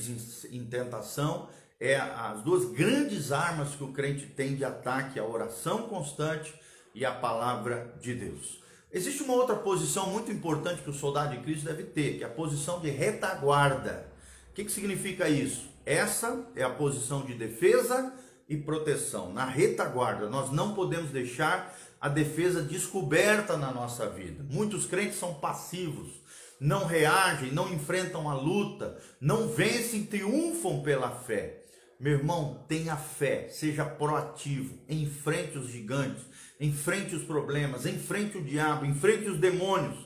em 0.52 0.66
tentação, 0.66 1.50
é 1.80 1.96
as 1.96 2.42
duas 2.44 2.66
grandes 2.72 3.32
armas 3.32 3.76
que 3.76 3.84
o 3.84 3.92
crente 3.92 4.28
tem 4.28 4.56
de 4.56 4.64
ataque, 4.64 5.20
a 5.20 5.26
oração 5.26 5.88
constante 5.88 6.54
e 6.94 7.04
a 7.04 7.12
palavra 7.12 7.96
de 8.00 8.14
Deus. 8.14 8.62
Existe 8.94 9.24
uma 9.24 9.34
outra 9.34 9.56
posição 9.56 10.08
muito 10.08 10.32
importante 10.32 10.82
que 10.82 10.90
o 10.90 10.94
soldado 10.94 11.36
de 11.36 11.42
Cristo 11.42 11.66
deve 11.66 11.84
ter, 11.84 12.18
que 12.18 12.24
é 12.24 12.28
a 12.28 12.30
posição 12.30 12.80
de 12.80 12.90
retaguarda. 12.90 14.06
O 14.52 14.54
que, 14.54 14.66
que 14.66 14.72
significa 14.72 15.30
isso? 15.30 15.70
Essa 15.86 16.46
é 16.56 16.64
a 16.64 16.70
posição 16.70 17.26
de 17.26 17.34
defesa 17.34 18.14
e 18.48 18.58
proteção. 18.58 19.32
Na 19.32 19.46
retaguarda, 19.46 20.30
nós 20.30 20.52
não 20.52 20.76
podemos 20.76 21.10
deixar 21.10 21.74
a 22.02 22.10
defesa 22.10 22.62
descoberta 22.62 23.56
na 23.58 23.72
nossa 23.72 24.10
vida. 24.10 24.44
Muitos 24.50 24.86
crentes 24.86 25.18
são 25.18 25.36
passivos 25.36 26.21
não 26.62 26.86
reagem, 26.86 27.52
não 27.52 27.74
enfrentam 27.74 28.30
a 28.30 28.36
luta, 28.36 28.96
não 29.20 29.48
vencem, 29.48 30.06
triunfam 30.06 30.84
pela 30.84 31.10
fé. 31.10 31.64
Meu 32.00 32.14
irmão, 32.14 32.64
tenha 32.68 32.96
fé, 32.96 33.50
seja 33.50 33.84
proativo, 33.84 34.78
enfrente 34.88 35.58
os 35.58 35.70
gigantes, 35.70 36.24
enfrente 36.60 37.16
os 37.16 37.24
problemas, 37.24 37.88
enfrente 37.88 38.38
o 38.38 38.44
diabo, 38.44 38.86
enfrente 38.86 39.28
os 39.28 39.40
demônios. 39.40 39.98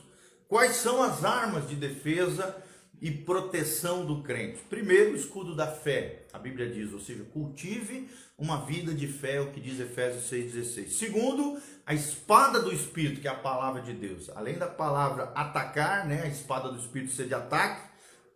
Quais 0.48 0.76
são 0.76 1.02
as 1.02 1.26
armas 1.26 1.68
de 1.68 1.74
defesa 1.74 2.56
e 3.00 3.10
proteção 3.10 4.04
do 4.04 4.22
crente? 4.22 4.60
Primeiro, 4.68 5.12
o 5.12 5.16
escudo 5.16 5.54
da 5.54 5.66
fé, 5.66 6.24
a 6.32 6.38
Bíblia 6.38 6.68
diz, 6.68 6.92
ou 6.92 7.00
seja, 7.00 7.24
cultive 7.24 8.08
uma 8.38 8.64
vida 8.64 8.92
de 8.92 9.06
fé, 9.06 9.40
o 9.40 9.50
que 9.50 9.60
diz 9.60 9.80
Efésios 9.80 10.30
6,16. 10.30 10.88
Segundo, 10.90 11.60
a 11.86 11.94
espada 11.94 12.60
do 12.60 12.72
Espírito, 12.72 13.20
que 13.20 13.28
é 13.28 13.30
a 13.30 13.34
palavra 13.34 13.80
de 13.80 13.92
Deus. 13.92 14.30
Além 14.34 14.58
da 14.58 14.66
palavra 14.66 15.32
atacar, 15.34 16.06
né, 16.06 16.22
a 16.22 16.28
espada 16.28 16.70
do 16.70 16.78
Espírito 16.78 17.12
ser 17.12 17.28
de 17.28 17.34
ataque, 17.34 17.82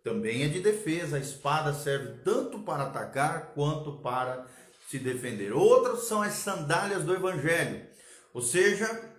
também 0.03 0.43
é 0.43 0.47
de 0.47 0.59
defesa. 0.59 1.17
A 1.17 1.19
espada 1.19 1.73
serve 1.73 2.19
tanto 2.23 2.59
para 2.59 2.83
atacar 2.83 3.51
quanto 3.53 3.93
para 3.97 4.47
se 4.89 4.97
defender. 4.97 5.53
Outras 5.53 6.05
são 6.05 6.21
as 6.21 6.33
sandálias 6.33 7.03
do 7.03 7.13
Evangelho, 7.13 7.81
ou 8.33 8.41
seja, 8.41 9.09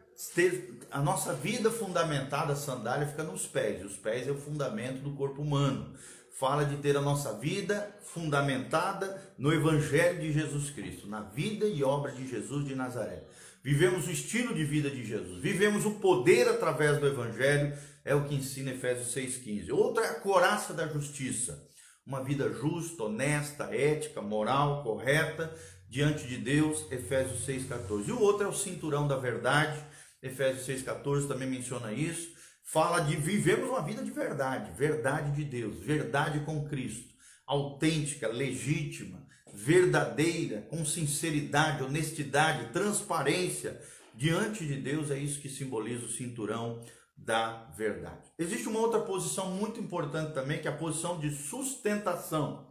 a 0.92 1.00
nossa 1.00 1.32
vida 1.32 1.70
fundamentada, 1.70 2.52
a 2.52 2.56
sandália 2.56 3.06
fica 3.06 3.22
nos 3.22 3.46
pés. 3.46 3.84
Os 3.84 3.96
pés 3.96 4.28
é 4.28 4.30
o 4.30 4.37
fundamento 4.37 5.02
do 5.02 5.12
corpo 5.12 5.42
humano 5.42 5.94
fala 6.42 6.64
de 6.64 6.76
ter 6.78 6.96
a 6.96 7.00
nossa 7.00 7.34
vida 7.34 7.94
fundamentada 8.02 9.16
no 9.38 9.52
Evangelho 9.52 10.20
de 10.20 10.32
Jesus 10.32 10.70
Cristo, 10.70 11.06
na 11.06 11.20
vida 11.20 11.66
e 11.66 11.84
obra 11.84 12.11
de 12.11 12.26
Jesus 12.26 12.66
de 12.66 12.75
Nazaré. 12.75 13.22
vivemos 13.62 14.08
o 14.08 14.11
estilo 14.11 14.52
de 14.52 14.64
vida 14.64 14.90
de 14.90 15.06
Jesus, 15.06 15.40
vivemos 15.40 15.87
o 15.87 16.00
poder 16.00 16.49
através 16.49 16.99
do 16.99 17.06
Evangelho, 17.06 17.72
é 18.04 18.12
o 18.12 18.25
que 18.25 18.34
ensina 18.34 18.72
Efésios 18.72 19.14
6,15. 19.14 19.70
Outra 19.70 20.04
é 20.04 20.08
a 20.08 20.20
coraça 20.20 20.75
da 20.75 20.88
justiça, 20.88 21.64
uma 22.04 22.25
vida 22.25 22.52
justa, 22.52 23.04
honesta, 23.04 23.72
ética, 23.72 24.20
moral, 24.20 24.82
correta, 24.82 25.54
diante 25.88 26.26
de 26.26 26.38
Deus, 26.38 26.90
Efésios 26.90 27.46
6,14. 27.46 28.08
E 28.08 28.11
o 28.11 28.20
outro 28.20 28.44
é 28.44 28.49
o 28.49 28.52
cinturão 28.52 29.06
da 29.06 29.16
verdade, 29.16 29.78
Efésios 30.23 30.67
6,14 30.85 31.26
também 31.26 31.49
menciona 31.49 31.93
isso. 31.93 32.33
Fala 32.62 33.00
de 33.00 33.17
vivemos 33.17 33.69
uma 33.69 33.83
vida 33.83 34.02
de 34.02 34.11
verdade, 34.11 34.71
verdade 34.73 35.33
de 35.33 35.45
Deus, 35.45 35.79
verdade 35.79 36.41
com 36.41 36.69
Cristo, 36.69 37.12
autêntica, 37.45 38.29
legítima, 38.29 39.26
verdadeira, 39.52 40.62
com 40.71 40.85
sinceridade, 40.85 41.83
honestidade, 41.83 42.73
transparência 42.73 43.81
diante 44.14 44.67
de 44.67 44.76
Deus. 44.76 45.11
É 45.11 45.19
isso 45.19 45.41
que 45.41 45.49
simboliza 45.49 46.07
o 46.07 46.11
cinturão 46.11 46.83
da 47.17 47.64
verdade. 47.76 48.31
Existe 48.38 48.69
uma 48.69 48.81
outra 48.81 49.00
posição 49.00 49.50
muito 49.50 49.81
importante 49.81 50.33
também, 50.33 50.61
que 50.61 50.69
é 50.69 50.71
a 50.71 50.76
posição 50.76 51.19
de 51.19 51.31
sustentação. 51.31 52.67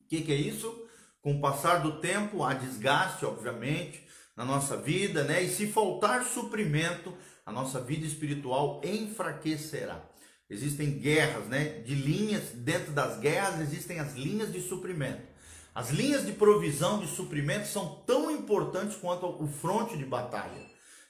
O 0.00 0.08
que, 0.08 0.22
que 0.22 0.32
é 0.32 0.36
isso? 0.36 0.86
Com 1.20 1.36
o 1.36 1.40
passar 1.40 1.78
do 1.78 2.00
tempo, 2.00 2.42
há 2.42 2.54
desgaste, 2.54 3.24
obviamente, 3.24 4.06
na 4.42 4.44
nossa 4.44 4.76
vida, 4.76 5.22
né? 5.22 5.40
E 5.40 5.48
se 5.48 5.68
faltar 5.68 6.24
suprimento, 6.24 7.14
a 7.46 7.52
nossa 7.52 7.80
vida 7.80 8.04
espiritual 8.04 8.80
enfraquecerá. 8.84 10.04
Existem 10.50 10.98
guerras, 10.98 11.46
né? 11.46 11.80
De 11.86 11.94
linhas, 11.94 12.50
dentro 12.50 12.90
das 12.90 13.20
guerras 13.20 13.60
existem 13.60 14.00
as 14.00 14.14
linhas 14.14 14.52
de 14.52 14.60
suprimento. 14.60 15.22
As 15.72 15.90
linhas 15.90 16.26
de 16.26 16.32
provisão, 16.32 16.98
de 16.98 17.06
suprimento 17.06 17.68
são 17.68 18.02
tão 18.04 18.32
importantes 18.32 18.96
quanto 18.96 19.26
o 19.26 19.46
fronte 19.46 19.96
de 19.96 20.04
batalha. 20.04 20.66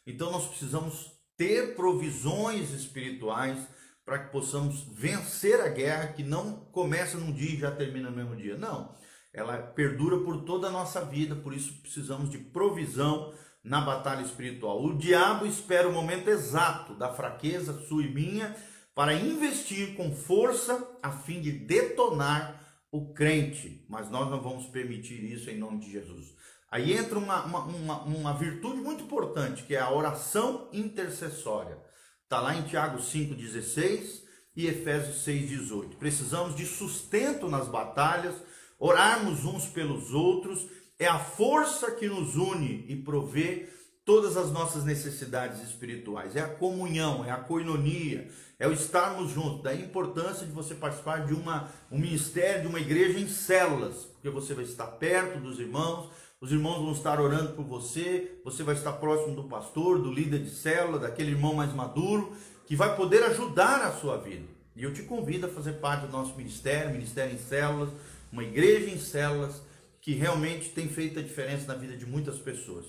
Então 0.06 0.30
nós 0.30 0.46
precisamos 0.46 1.10
ter 1.34 1.74
provisões 1.74 2.70
espirituais 2.70 3.66
para 4.04 4.18
que 4.18 4.30
possamos 4.30 4.82
vencer 4.92 5.58
a 5.60 5.68
guerra 5.68 6.08
que 6.08 6.22
não 6.22 6.56
começa 6.70 7.16
num 7.16 7.32
dia 7.32 7.54
e 7.54 7.58
já 7.58 7.70
termina 7.70 8.10
no 8.10 8.16
mesmo 8.16 8.36
dia. 8.36 8.58
Não 8.58 8.92
ela 9.32 9.58
perdura 9.58 10.18
por 10.18 10.42
toda 10.44 10.68
a 10.68 10.70
nossa 10.70 11.04
vida, 11.04 11.34
por 11.34 11.54
isso 11.54 11.80
precisamos 11.80 12.30
de 12.30 12.38
provisão 12.38 13.32
na 13.64 13.80
batalha 13.80 14.22
espiritual. 14.22 14.84
O 14.84 14.96
diabo 14.96 15.46
espera 15.46 15.88
o 15.88 15.92
momento 15.92 16.28
exato 16.28 16.94
da 16.94 17.12
fraqueza 17.12 17.72
sua 17.86 18.02
e 18.02 18.12
minha 18.12 18.54
para 18.94 19.14
investir 19.14 19.94
com 19.96 20.14
força 20.14 20.86
a 21.02 21.10
fim 21.10 21.40
de 21.40 21.52
detonar 21.52 22.60
o 22.90 23.14
crente, 23.14 23.86
mas 23.88 24.10
nós 24.10 24.30
não 24.30 24.42
vamos 24.42 24.66
permitir 24.66 25.24
isso 25.24 25.48
em 25.48 25.58
nome 25.58 25.80
de 25.80 25.90
Jesus. 25.90 26.34
Aí 26.70 26.92
entra 26.92 27.18
uma, 27.18 27.44
uma, 27.44 27.60
uma, 27.64 28.02
uma 28.02 28.34
virtude 28.34 28.80
muito 28.80 29.04
importante, 29.04 29.62
que 29.62 29.74
é 29.74 29.80
a 29.80 29.90
oração 29.90 30.68
intercessória. 30.72 31.78
Está 32.22 32.40
lá 32.40 32.54
em 32.54 32.62
Tiago 32.62 32.98
5,16 32.98 34.22
e 34.56 34.66
Efésios 34.66 35.24
6,18. 35.24 35.96
Precisamos 35.96 36.54
de 36.54 36.66
sustento 36.66 37.48
nas 37.48 37.68
batalhas, 37.68 38.34
orarmos 38.82 39.44
uns 39.44 39.66
pelos 39.66 40.12
outros, 40.12 40.66
é 40.98 41.06
a 41.06 41.16
força 41.16 41.92
que 41.92 42.08
nos 42.08 42.34
une 42.34 42.84
e 42.88 42.96
provê 42.96 43.68
todas 44.04 44.36
as 44.36 44.50
nossas 44.50 44.82
necessidades 44.82 45.62
espirituais. 45.62 46.34
É 46.34 46.40
a 46.40 46.48
comunhão, 46.48 47.24
é 47.24 47.30
a 47.30 47.36
coinonia, 47.36 48.28
é 48.58 48.66
o 48.66 48.72
estarmos 48.72 49.30
juntos. 49.30 49.62
Daí 49.62 49.80
a 49.80 49.86
importância 49.86 50.44
de 50.44 50.50
você 50.50 50.74
participar 50.74 51.24
de 51.24 51.32
uma, 51.32 51.68
um 51.92 51.98
ministério, 51.98 52.62
de 52.62 52.66
uma 52.66 52.80
igreja 52.80 53.20
em 53.20 53.28
células, 53.28 54.06
porque 54.14 54.28
você 54.28 54.52
vai 54.52 54.64
estar 54.64 54.88
perto 54.88 55.38
dos 55.38 55.60
irmãos, 55.60 56.10
os 56.40 56.50
irmãos 56.50 56.82
vão 56.82 56.90
estar 56.90 57.20
orando 57.20 57.52
por 57.52 57.64
você, 57.64 58.40
você 58.44 58.64
vai 58.64 58.74
estar 58.74 58.94
próximo 58.94 59.36
do 59.36 59.44
pastor, 59.44 60.02
do 60.02 60.12
líder 60.12 60.40
de 60.40 60.50
célula, 60.50 60.98
daquele 60.98 61.30
irmão 61.30 61.54
mais 61.54 61.72
maduro, 61.72 62.32
que 62.66 62.74
vai 62.74 62.96
poder 62.96 63.22
ajudar 63.22 63.80
a 63.82 63.92
sua 63.92 64.16
vida. 64.16 64.50
E 64.74 64.82
eu 64.82 64.92
te 64.92 65.02
convido 65.02 65.46
a 65.46 65.50
fazer 65.50 65.74
parte 65.74 66.06
do 66.06 66.12
nosso 66.12 66.34
ministério, 66.34 66.90
Ministério 66.90 67.34
em 67.34 67.38
Células, 67.38 67.90
uma 68.32 68.42
igreja 68.42 68.90
em 68.90 68.98
células 68.98 69.62
que 70.00 70.14
realmente 70.14 70.70
tem 70.70 70.88
feito 70.88 71.18
a 71.18 71.22
diferença 71.22 71.66
na 71.66 71.78
vida 71.78 71.96
de 71.96 72.06
muitas 72.06 72.38
pessoas. 72.38 72.86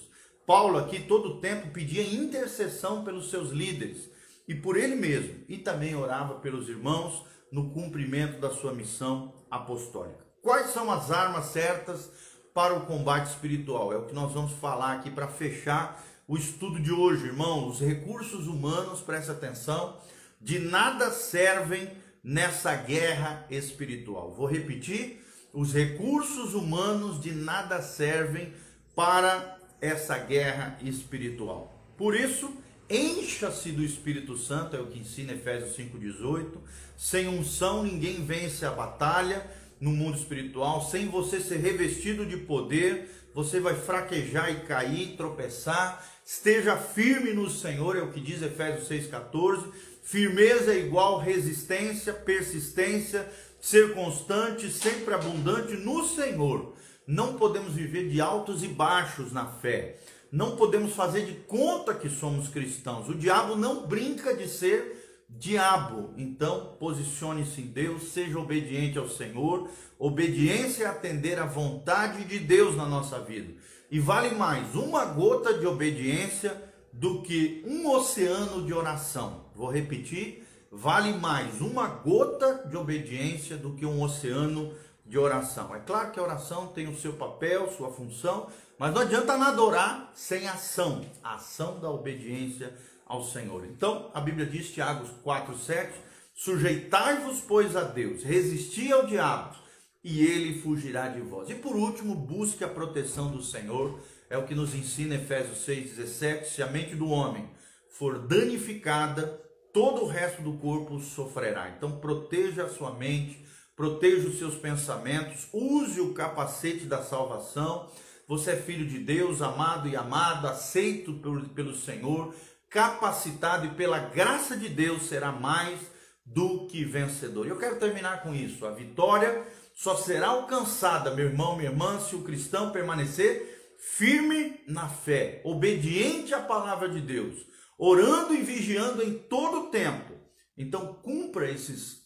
Paulo 0.47 0.77
aqui 0.77 1.01
todo 1.01 1.29
o 1.29 1.41
tempo 1.41 1.71
pedia 1.71 2.01
intercessão 2.01 3.03
pelos 3.03 3.29
seus 3.29 3.51
líderes 3.51 4.10
e 4.47 4.56
por 4.56 4.77
ele 4.77 4.95
mesmo, 4.95 5.36
e 5.47 5.58
também 5.58 5.95
orava 5.95 6.36
pelos 6.36 6.67
irmãos 6.67 7.23
no 7.51 7.69
cumprimento 7.69 8.39
da 8.39 8.49
sua 8.49 8.73
missão 8.73 9.34
apostólica. 9.49 10.25
Quais 10.41 10.71
são 10.71 10.91
as 10.91 11.12
armas 11.12 11.45
certas 11.45 12.12
para 12.53 12.73
o 12.73 12.86
combate 12.86 13.27
espiritual? 13.27 13.93
É 13.93 13.97
o 13.97 14.06
que 14.06 14.13
nós 14.13 14.34
vamos 14.34 14.53
falar 14.53 14.93
aqui 14.93 15.10
para 15.10 15.27
fechar 15.27 16.03
o 16.27 16.36
estudo 16.36 16.79
de 16.79 16.91
hoje, 16.91 17.27
irmão. 17.27 17.69
Os 17.69 17.79
recursos 17.79 18.47
humanos, 18.47 19.01
preste 19.01 19.32
atenção, 19.32 19.97
de 20.41 20.60
nada 20.60 21.12
servem 21.12 21.89
nessa 22.23 22.75
guerra 22.75 23.45
espiritual. 23.49 24.34
Vou 24.34 24.47
repetir: 24.47 25.22
os 25.53 25.71
recursos 25.71 26.55
humanos 26.55 27.21
de 27.21 27.31
nada 27.31 27.81
servem 27.81 28.51
para 28.95 29.59
essa 29.79 30.17
guerra 30.17 30.79
espiritual. 30.81 31.71
Por 31.95 32.15
isso, 32.15 32.51
encha-se 32.89 33.71
do 33.71 33.83
Espírito 33.83 34.35
Santo, 34.35 34.75
é 34.75 34.79
o 34.79 34.87
que 34.87 34.99
ensina 34.99 35.33
Efésios 35.33 35.77
5,18. 35.77 36.57
Sem 36.97 37.27
unção, 37.27 37.83
ninguém 37.83 38.25
vence 38.25 38.65
a 38.65 38.71
batalha 38.71 39.45
no 39.79 39.91
mundo 39.91 40.17
espiritual. 40.17 40.81
Sem 40.89 41.07
você 41.07 41.39
ser 41.39 41.57
revestido 41.57 42.25
de 42.25 42.37
poder, 42.37 43.29
você 43.33 43.59
vai 43.59 43.75
fraquejar 43.75 44.51
e 44.51 44.61
cair, 44.61 45.15
tropeçar. 45.15 46.03
Esteja 46.25 46.77
firme 46.77 47.33
no 47.33 47.49
Senhor, 47.49 47.95
é 47.95 48.01
o 48.01 48.11
que 48.11 48.21
diz 48.21 48.41
Efésios 48.41 48.89
6,14. 48.89 49.71
Firmeza 50.01 50.73
é 50.73 50.79
igual 50.79 51.19
resistência, 51.19 52.13
persistência, 52.13 53.29
ser 53.63 53.93
constante, 53.93 54.69
sempre 54.69 55.13
abundante 55.13 55.78
no 55.78 56.06
Senhor. 56.06 56.73
Não 57.08 57.36
podemos 57.36 57.76
viver 57.76 58.10
de 58.10 58.19
altos 58.19 58.62
e 58.62 58.67
baixos 58.67 59.32
na 59.32 59.45
fé. 59.45 60.02
Não 60.30 60.58
podemos 60.58 60.93
fazer 60.93 61.26
de 61.26 61.36
conta 61.47 61.93
que 61.93 62.10
somos 62.10 62.49
cristãos. 62.49 63.08
O 63.08 63.15
diabo 63.15 63.56
não 63.56 63.88
brinca 63.88 64.36
de 64.36 64.49
ser 64.49 65.26
diabo. 65.30 66.13
Então, 66.17 66.76
posicione-se 66.78 67.62
em 67.62 67.67
Deus, 67.67 68.12
seja 68.12 68.38
obediente 68.38 68.97
ao 68.97 69.08
Senhor. 69.08 69.69
Obediência 69.97 70.84
é 70.84 70.88
atender 70.88 71.39
à 71.39 71.45
vontade 71.45 72.26
de 72.26 72.39
Deus 72.39 72.76
na 72.76 72.86
nossa 72.86 73.17
vida. 73.21 73.54
E 73.89 73.97
vale 73.97 74.36
mais 74.36 74.76
uma 74.76 75.06
gota 75.06 75.54
de 75.54 75.65
obediência 75.65 76.62
do 76.91 77.21
que 77.21 77.63
um 77.65 77.89
oceano 77.89 78.65
de 78.65 78.73
oração. 78.73 79.45
Vou 79.56 79.71
repetir 79.71 80.42
vale 80.75 81.13
mais 81.13 81.62
uma 81.62 81.88
gota 81.88 82.67
de 82.67 82.75
obediência 82.75 83.55
do 83.55 83.75
que 83.75 83.86
um 83.86 84.01
oceano 84.01 84.73
de 85.05 85.19
oração. 85.19 85.73
É 85.75 85.79
claro 85.79 86.12
que 86.12 86.19
a 86.19 86.23
oração 86.23 86.67
tem 86.67 86.88
o 86.88 86.97
seu 86.97 87.13
papel, 87.13 87.71
sua 87.71 87.91
função, 87.91 88.47
mas 88.79 88.91
não 88.91 89.01
adianta 89.01 89.38
nada 89.38 89.62
orar 89.62 90.12
sem 90.15 90.47
ação, 90.47 91.05
a 91.23 91.36
ação 91.36 91.79
da 91.79 91.91
obediência 91.91 92.73
ao 93.05 93.23
Senhor. 93.23 93.65
Então, 93.65 94.09
a 94.15 94.19
Bíblia 94.19 94.47
diz, 94.47 94.71
Tiago 94.71 95.05
4,7: 95.23 95.91
Sujeitai-vos, 96.33 97.41
pois, 97.41 97.75
a 97.75 97.83
Deus, 97.83 98.23
resisti 98.23 98.91
ao 98.91 99.05
diabo, 99.05 99.55
e 100.03 100.25
ele 100.25 100.59
fugirá 100.59 101.07
de 101.07 101.21
vós. 101.21 101.51
E 101.51 101.55
por 101.55 101.75
último, 101.75 102.15
busque 102.15 102.63
a 102.63 102.67
proteção 102.67 103.29
do 103.29 103.43
Senhor, 103.43 103.99
é 104.27 104.39
o 104.39 104.47
que 104.47 104.55
nos 104.55 104.73
ensina 104.73 105.15
Efésios 105.15 105.59
6,17: 105.67 106.45
Se 106.45 106.63
a 106.63 106.67
mente 106.67 106.95
do 106.95 107.09
homem 107.09 107.47
for 107.89 108.17
danificada, 108.17 109.39
todo 109.73 110.03
o 110.03 110.07
resto 110.07 110.41
do 110.43 110.53
corpo 110.53 110.99
sofrerá. 110.99 111.73
Então 111.75 111.99
proteja 111.99 112.65
a 112.65 112.69
sua 112.69 112.91
mente, 112.91 113.43
proteja 113.75 114.27
os 114.27 114.38
seus 114.38 114.55
pensamentos, 114.55 115.47
use 115.51 115.99
o 115.99 116.13
capacete 116.13 116.86
da 116.86 117.01
salvação. 117.01 117.89
Você 118.27 118.51
é 118.51 118.55
filho 118.55 118.86
de 118.86 118.99
Deus, 118.99 119.41
amado 119.41 119.89
e 119.89 119.95
amado, 119.95 120.47
aceito 120.47 121.13
pelo 121.55 121.75
Senhor, 121.75 122.33
capacitado 122.69 123.65
e 123.65 123.71
pela 123.71 123.99
graça 123.99 124.55
de 124.55 124.69
Deus 124.69 125.07
será 125.07 125.31
mais 125.31 125.79
do 126.25 126.67
que 126.67 126.86
vencedor. 126.86 127.47
Eu 127.47 127.57
quero 127.57 127.79
terminar 127.79 128.21
com 128.21 128.33
isso. 128.33 128.65
A 128.65 128.71
vitória 128.71 129.45
só 129.75 129.97
será 129.97 130.27
alcançada, 130.27 131.13
meu 131.13 131.25
irmão, 131.25 131.57
minha 131.57 131.69
irmã, 131.69 131.99
se 131.99 132.15
o 132.15 132.21
cristão 132.21 132.71
permanecer 132.71 133.75
firme 133.77 134.62
na 134.65 134.88
fé, 134.88 135.41
obediente 135.43 136.33
à 136.33 136.39
palavra 136.39 136.88
de 136.88 137.01
Deus 137.01 137.52
orando 137.77 138.33
e 138.33 138.41
vigiando 138.41 139.01
em 139.03 139.17
todo 139.17 139.62
o 139.62 139.69
tempo. 139.69 140.13
Então, 140.57 140.93
cumpra 140.95 141.49
esses, 141.49 142.03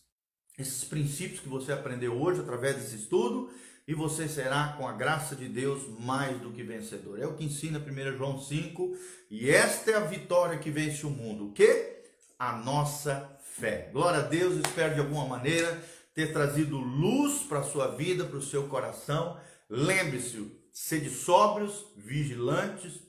esses 0.58 0.84
princípios 0.84 1.40
que 1.40 1.50
você 1.50 1.72
aprendeu 1.72 2.14
hoje 2.20 2.42
através 2.42 2.76
desse 2.78 2.96
estudo 2.96 3.50
e 3.88 3.94
você 3.94 4.28
será, 4.28 4.76
com 4.78 4.86
a 4.86 4.92
graça 4.92 5.34
de 5.34 5.48
Deus, 5.48 5.88
mais 6.00 6.38
do 6.42 6.52
que 6.52 6.62
vencedor. 6.62 7.22
É 7.22 7.26
o 7.26 7.36
que 7.36 7.46
ensina 7.46 7.80
1 7.80 8.18
João 8.18 8.42
5, 8.42 8.98
e 9.32 9.50
esta 9.50 9.92
é 9.92 9.96
a 9.96 10.02
vitória 10.02 10.60
que 10.60 10.70
vence 10.70 11.06
o 11.06 11.10
mundo. 11.10 11.48
O 11.48 11.54
que? 11.54 12.04
A 12.38 12.58
nossa 12.58 13.40
fé. 13.42 13.90
Glória 13.94 14.20
a 14.20 14.24
Deus, 14.24 14.58
espero 14.58 14.94
de 14.94 15.00
alguma 15.00 15.26
maneira 15.26 15.82
ter 16.14 16.34
trazido 16.34 16.78
luz 16.78 17.44
para 17.44 17.60
a 17.60 17.64
sua 17.64 17.96
vida, 17.96 18.26
para 18.26 18.38
o 18.38 18.42
seu 18.42 18.68
coração. 18.68 19.40
Lembre-se, 19.70 20.52
sede 20.74 21.10
sóbrios, 21.10 21.86
vigilantes, 21.96 23.02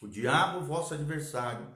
O 0.00 0.06
diabo, 0.06 0.64
vosso 0.64 0.94
adversário, 0.94 1.66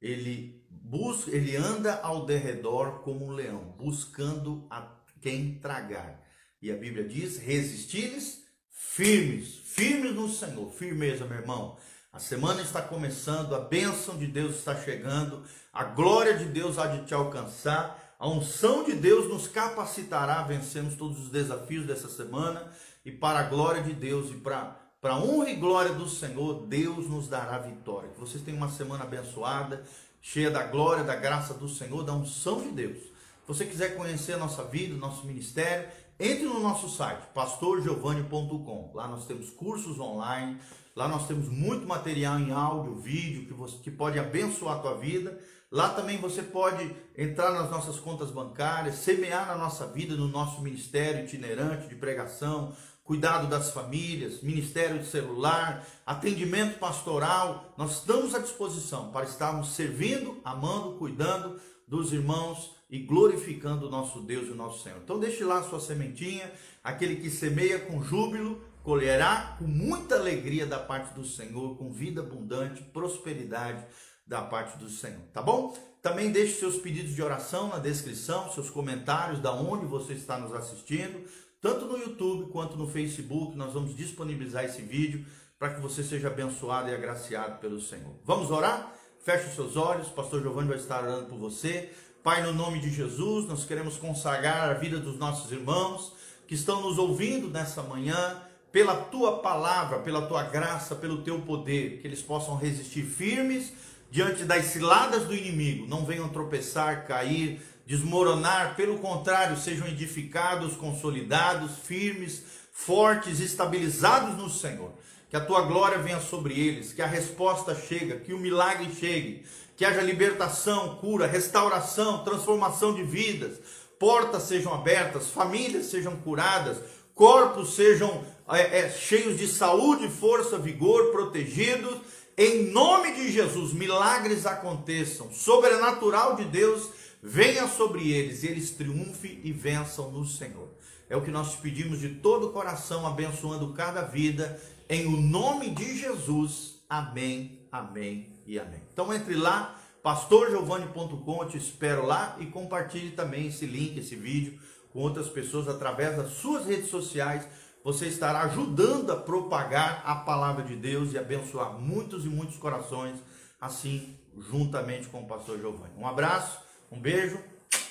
ele 0.00 0.64
busca, 0.68 1.30
ele 1.30 1.56
anda 1.56 2.00
ao 2.00 2.26
derredor 2.26 3.00
como 3.00 3.26
um 3.26 3.32
leão, 3.32 3.74
buscando 3.78 4.66
a 4.70 4.86
quem 5.20 5.58
tragar. 5.58 6.22
E 6.60 6.70
a 6.70 6.76
Bíblia 6.76 7.06
diz: 7.06 7.38
resistir-lhes 7.38 8.44
firmes, 8.70 9.56
firmes 9.64 10.14
no 10.14 10.28
Senhor. 10.28 10.70
Firmeza, 10.72 11.24
meu 11.24 11.38
irmão. 11.38 11.76
A 12.12 12.20
semana 12.20 12.62
está 12.62 12.80
começando, 12.80 13.56
a 13.56 13.60
bênção 13.60 14.16
de 14.16 14.28
Deus 14.28 14.56
está 14.56 14.76
chegando, 14.80 15.42
a 15.72 15.82
glória 15.82 16.38
de 16.38 16.44
Deus 16.44 16.78
há 16.78 16.86
de 16.86 17.04
te 17.06 17.12
alcançar, 17.12 18.14
a 18.20 18.28
unção 18.28 18.84
de 18.84 18.92
Deus 18.92 19.28
nos 19.28 19.48
capacitará 19.48 20.38
a 20.38 20.44
vencermos 20.44 20.94
todos 20.94 21.18
os 21.18 21.28
desafios 21.28 21.84
dessa 21.84 22.08
semana 22.08 22.70
e 23.04 23.10
para 23.10 23.40
a 23.40 23.42
glória 23.42 23.82
de 23.82 23.92
Deus 23.92 24.30
e 24.30 24.34
para 24.34 24.83
para 25.04 25.18
honra 25.18 25.50
e 25.50 25.56
glória 25.56 25.92
do 25.92 26.08
Senhor, 26.08 26.62
Deus 26.66 27.10
nos 27.10 27.28
dará 27.28 27.58
vitória. 27.58 28.08
Que 28.08 28.18
vocês 28.18 28.42
tenham 28.42 28.56
uma 28.56 28.70
semana 28.70 29.04
abençoada, 29.04 29.84
cheia 30.22 30.50
da 30.50 30.62
glória, 30.62 31.04
da 31.04 31.14
graça 31.14 31.52
do 31.52 31.68
Senhor, 31.68 32.02
da 32.02 32.14
unção 32.14 32.62
de 32.62 32.70
Deus. 32.70 32.96
Se 32.96 33.46
você 33.46 33.66
quiser 33.66 33.96
conhecer 33.96 34.32
a 34.32 34.38
nossa 34.38 34.64
vida, 34.64 34.96
nosso 34.96 35.26
ministério, 35.26 35.90
entre 36.18 36.46
no 36.46 36.58
nosso 36.58 36.88
site, 36.88 37.20
pastorgiovanni.com. 37.34 38.92
Lá 38.94 39.06
nós 39.06 39.26
temos 39.26 39.50
cursos 39.50 40.00
online, 40.00 40.58
lá 40.96 41.06
nós 41.06 41.26
temos 41.26 41.50
muito 41.50 41.86
material 41.86 42.40
em 42.40 42.50
áudio, 42.52 42.94
vídeo, 42.94 43.44
que, 43.44 43.52
você, 43.52 43.76
que 43.76 43.90
pode 43.90 44.18
abençoar 44.18 44.78
a 44.78 44.80
tua 44.80 44.94
vida. 44.94 45.38
Lá 45.74 45.88
também 45.88 46.18
você 46.18 46.40
pode 46.40 46.94
entrar 47.18 47.50
nas 47.50 47.68
nossas 47.68 47.98
contas 47.98 48.30
bancárias, 48.30 48.94
semear 48.94 49.44
na 49.48 49.56
nossa 49.56 49.84
vida, 49.88 50.14
no 50.14 50.28
nosso 50.28 50.62
ministério 50.62 51.24
itinerante 51.24 51.88
de 51.88 51.96
pregação, 51.96 52.72
cuidado 53.02 53.48
das 53.48 53.72
famílias, 53.72 54.40
ministério 54.40 55.00
de 55.00 55.06
celular, 55.06 55.84
atendimento 56.06 56.78
pastoral. 56.78 57.74
Nós 57.76 57.98
estamos 57.98 58.36
à 58.36 58.38
disposição 58.38 59.10
para 59.10 59.26
estarmos 59.26 59.74
servindo, 59.74 60.40
amando, 60.44 60.92
cuidando 60.92 61.60
dos 61.88 62.12
irmãos 62.12 62.70
e 62.88 63.00
glorificando 63.00 63.88
o 63.88 63.90
nosso 63.90 64.20
Deus 64.20 64.46
e 64.46 64.52
o 64.52 64.54
nosso 64.54 64.80
Senhor. 64.84 65.00
Então 65.02 65.18
deixe 65.18 65.42
lá 65.42 65.58
a 65.58 65.64
sua 65.64 65.80
sementinha, 65.80 66.52
aquele 66.84 67.16
que 67.16 67.28
semeia 67.28 67.80
com 67.80 68.00
júbilo, 68.00 68.62
colherá 68.84 69.56
com 69.58 69.64
muita 69.64 70.14
alegria 70.14 70.66
da 70.66 70.78
parte 70.78 71.12
do 71.14 71.24
Senhor, 71.24 71.76
com 71.76 71.90
vida 71.90 72.20
abundante, 72.20 72.80
prosperidade 72.80 73.84
da 74.26 74.42
parte 74.42 74.78
do 74.78 74.88
Senhor, 74.88 75.22
tá 75.32 75.42
bom? 75.42 75.76
Também 76.00 76.30
deixe 76.30 76.58
seus 76.58 76.76
pedidos 76.76 77.14
de 77.14 77.22
oração 77.22 77.68
na 77.68 77.78
descrição, 77.78 78.50
seus 78.52 78.70
comentários, 78.70 79.40
da 79.40 79.52
onde 79.52 79.86
você 79.86 80.12
está 80.12 80.38
nos 80.38 80.52
assistindo, 80.54 81.24
tanto 81.60 81.86
no 81.86 81.96
YouTube 81.96 82.50
quanto 82.50 82.76
no 82.76 82.86
Facebook, 82.86 83.56
nós 83.56 83.72
vamos 83.72 83.96
disponibilizar 83.96 84.64
esse 84.64 84.82
vídeo 84.82 85.24
para 85.58 85.72
que 85.72 85.80
você 85.80 86.02
seja 86.02 86.28
abençoado 86.28 86.90
e 86.90 86.94
agraciado 86.94 87.58
pelo 87.58 87.80
Senhor. 87.80 88.14
Vamos 88.24 88.50
orar? 88.50 88.92
Feche 89.24 89.48
os 89.48 89.54
seus 89.54 89.76
olhos, 89.76 90.08
pastor 90.08 90.42
Giovanni 90.42 90.68
vai 90.68 90.76
estar 90.76 91.02
orando 91.02 91.26
por 91.26 91.38
você. 91.38 91.90
Pai, 92.22 92.42
no 92.42 92.52
nome 92.52 92.80
de 92.80 92.90
Jesus, 92.90 93.46
nós 93.46 93.64
queremos 93.64 93.96
consagrar 93.96 94.68
a 94.68 94.74
vida 94.74 94.98
dos 94.98 95.18
nossos 95.18 95.50
irmãos 95.52 96.14
que 96.46 96.54
estão 96.54 96.82
nos 96.82 96.98
ouvindo 96.98 97.48
nessa 97.48 97.82
manhã, 97.82 98.42
pela 98.70 98.96
tua 98.96 99.38
palavra, 99.38 100.00
pela 100.00 100.26
tua 100.26 100.42
graça, 100.42 100.94
pelo 100.94 101.22
teu 101.22 101.40
poder, 101.40 102.00
que 102.00 102.06
eles 102.06 102.20
possam 102.20 102.56
resistir 102.56 103.04
firmes 103.04 103.72
diante 104.10 104.44
das 104.44 104.66
ciladas 104.66 105.24
do 105.24 105.34
inimigo, 105.34 105.86
não 105.86 106.04
venham 106.04 106.28
tropeçar, 106.28 107.06
cair, 107.06 107.60
desmoronar, 107.86 108.76
pelo 108.76 108.98
contrário, 108.98 109.56
sejam 109.56 109.86
edificados, 109.86 110.76
consolidados, 110.76 111.78
firmes, 111.84 112.42
fortes, 112.72 113.40
estabilizados 113.40 114.36
no 114.36 114.48
Senhor. 114.48 114.92
Que 115.28 115.36
a 115.36 115.44
tua 115.44 115.62
glória 115.62 115.98
venha 115.98 116.20
sobre 116.20 116.58
eles, 116.58 116.92
que 116.92 117.02
a 117.02 117.06
resposta 117.06 117.74
chegue, 117.74 118.20
que 118.20 118.32
o 118.32 118.38
milagre 118.38 118.94
chegue, 118.94 119.44
que 119.76 119.84
haja 119.84 120.00
libertação, 120.00 120.96
cura, 120.96 121.26
restauração, 121.26 122.22
transformação 122.22 122.94
de 122.94 123.02
vidas, 123.02 123.58
portas 123.98 124.44
sejam 124.44 124.72
abertas, 124.72 125.28
famílias 125.28 125.86
sejam 125.86 126.16
curadas, 126.16 126.78
corpos 127.14 127.74
sejam 127.74 128.24
é, 128.48 128.80
é, 128.80 128.90
cheios 128.90 129.38
de 129.38 129.48
saúde, 129.48 130.08
força, 130.08 130.58
vigor, 130.58 131.10
protegidos. 131.10 131.98
Em 132.36 132.70
nome 132.72 133.14
de 133.14 133.30
Jesus, 133.30 133.72
milagres 133.72 134.44
aconteçam, 134.44 135.32
sobrenatural 135.32 136.34
de 136.34 136.44
Deus 136.44 136.90
venha 137.22 137.68
sobre 137.68 138.10
eles 138.10 138.42
e 138.42 138.48
eles 138.48 138.70
triunfem 138.70 139.40
e 139.44 139.52
vençam 139.52 140.10
no 140.10 140.26
Senhor. 140.26 140.68
É 141.08 141.16
o 141.16 141.22
que 141.22 141.30
nós 141.30 141.54
pedimos 141.54 142.00
de 142.00 142.08
todo 142.08 142.48
o 142.48 142.52
coração, 142.52 143.06
abençoando 143.06 143.72
cada 143.72 144.02
vida, 144.02 144.60
em 144.88 145.06
o 145.06 145.16
nome 145.16 145.70
de 145.70 145.96
Jesus. 145.96 146.82
Amém, 146.88 147.60
amém 147.70 148.32
e 148.46 148.58
amém. 148.58 148.82
Então 148.92 149.14
entre 149.14 149.34
lá, 149.34 149.80
pastorgiovanni.com, 150.02 151.42
eu 151.42 151.48
te 151.48 151.56
espero 151.56 152.04
lá 152.04 152.36
e 152.40 152.46
compartilhe 152.46 153.12
também 153.12 153.46
esse 153.46 153.64
link, 153.64 153.96
esse 153.96 154.16
vídeo 154.16 154.58
com 154.92 155.00
outras 155.00 155.28
pessoas 155.28 155.68
através 155.68 156.16
das 156.16 156.32
suas 156.34 156.66
redes 156.66 156.88
sociais. 156.88 157.46
Você 157.84 158.06
estará 158.06 158.40
ajudando 158.44 159.10
a 159.10 159.16
propagar 159.16 160.02
a 160.06 160.14
palavra 160.14 160.64
de 160.64 160.74
Deus 160.74 161.12
e 161.12 161.18
abençoar 161.18 161.74
muitos 161.74 162.24
e 162.24 162.28
muitos 162.28 162.56
corações, 162.56 163.18
assim, 163.60 164.18
juntamente 164.50 165.06
com 165.08 165.20
o 165.20 165.26
pastor 165.26 165.58
Giovanni. 165.58 165.92
Um 165.98 166.06
abraço, 166.06 166.58
um 166.90 166.98
beijo, 166.98 167.38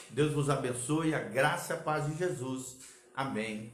Deus 0.10 0.34
vos 0.34 0.50
abençoe, 0.50 1.14
a 1.14 1.20
graça 1.20 1.74
e 1.74 1.78
a 1.78 1.80
paz 1.80 2.08
de 2.08 2.18
Jesus. 2.18 2.78
Amém. 3.16 3.72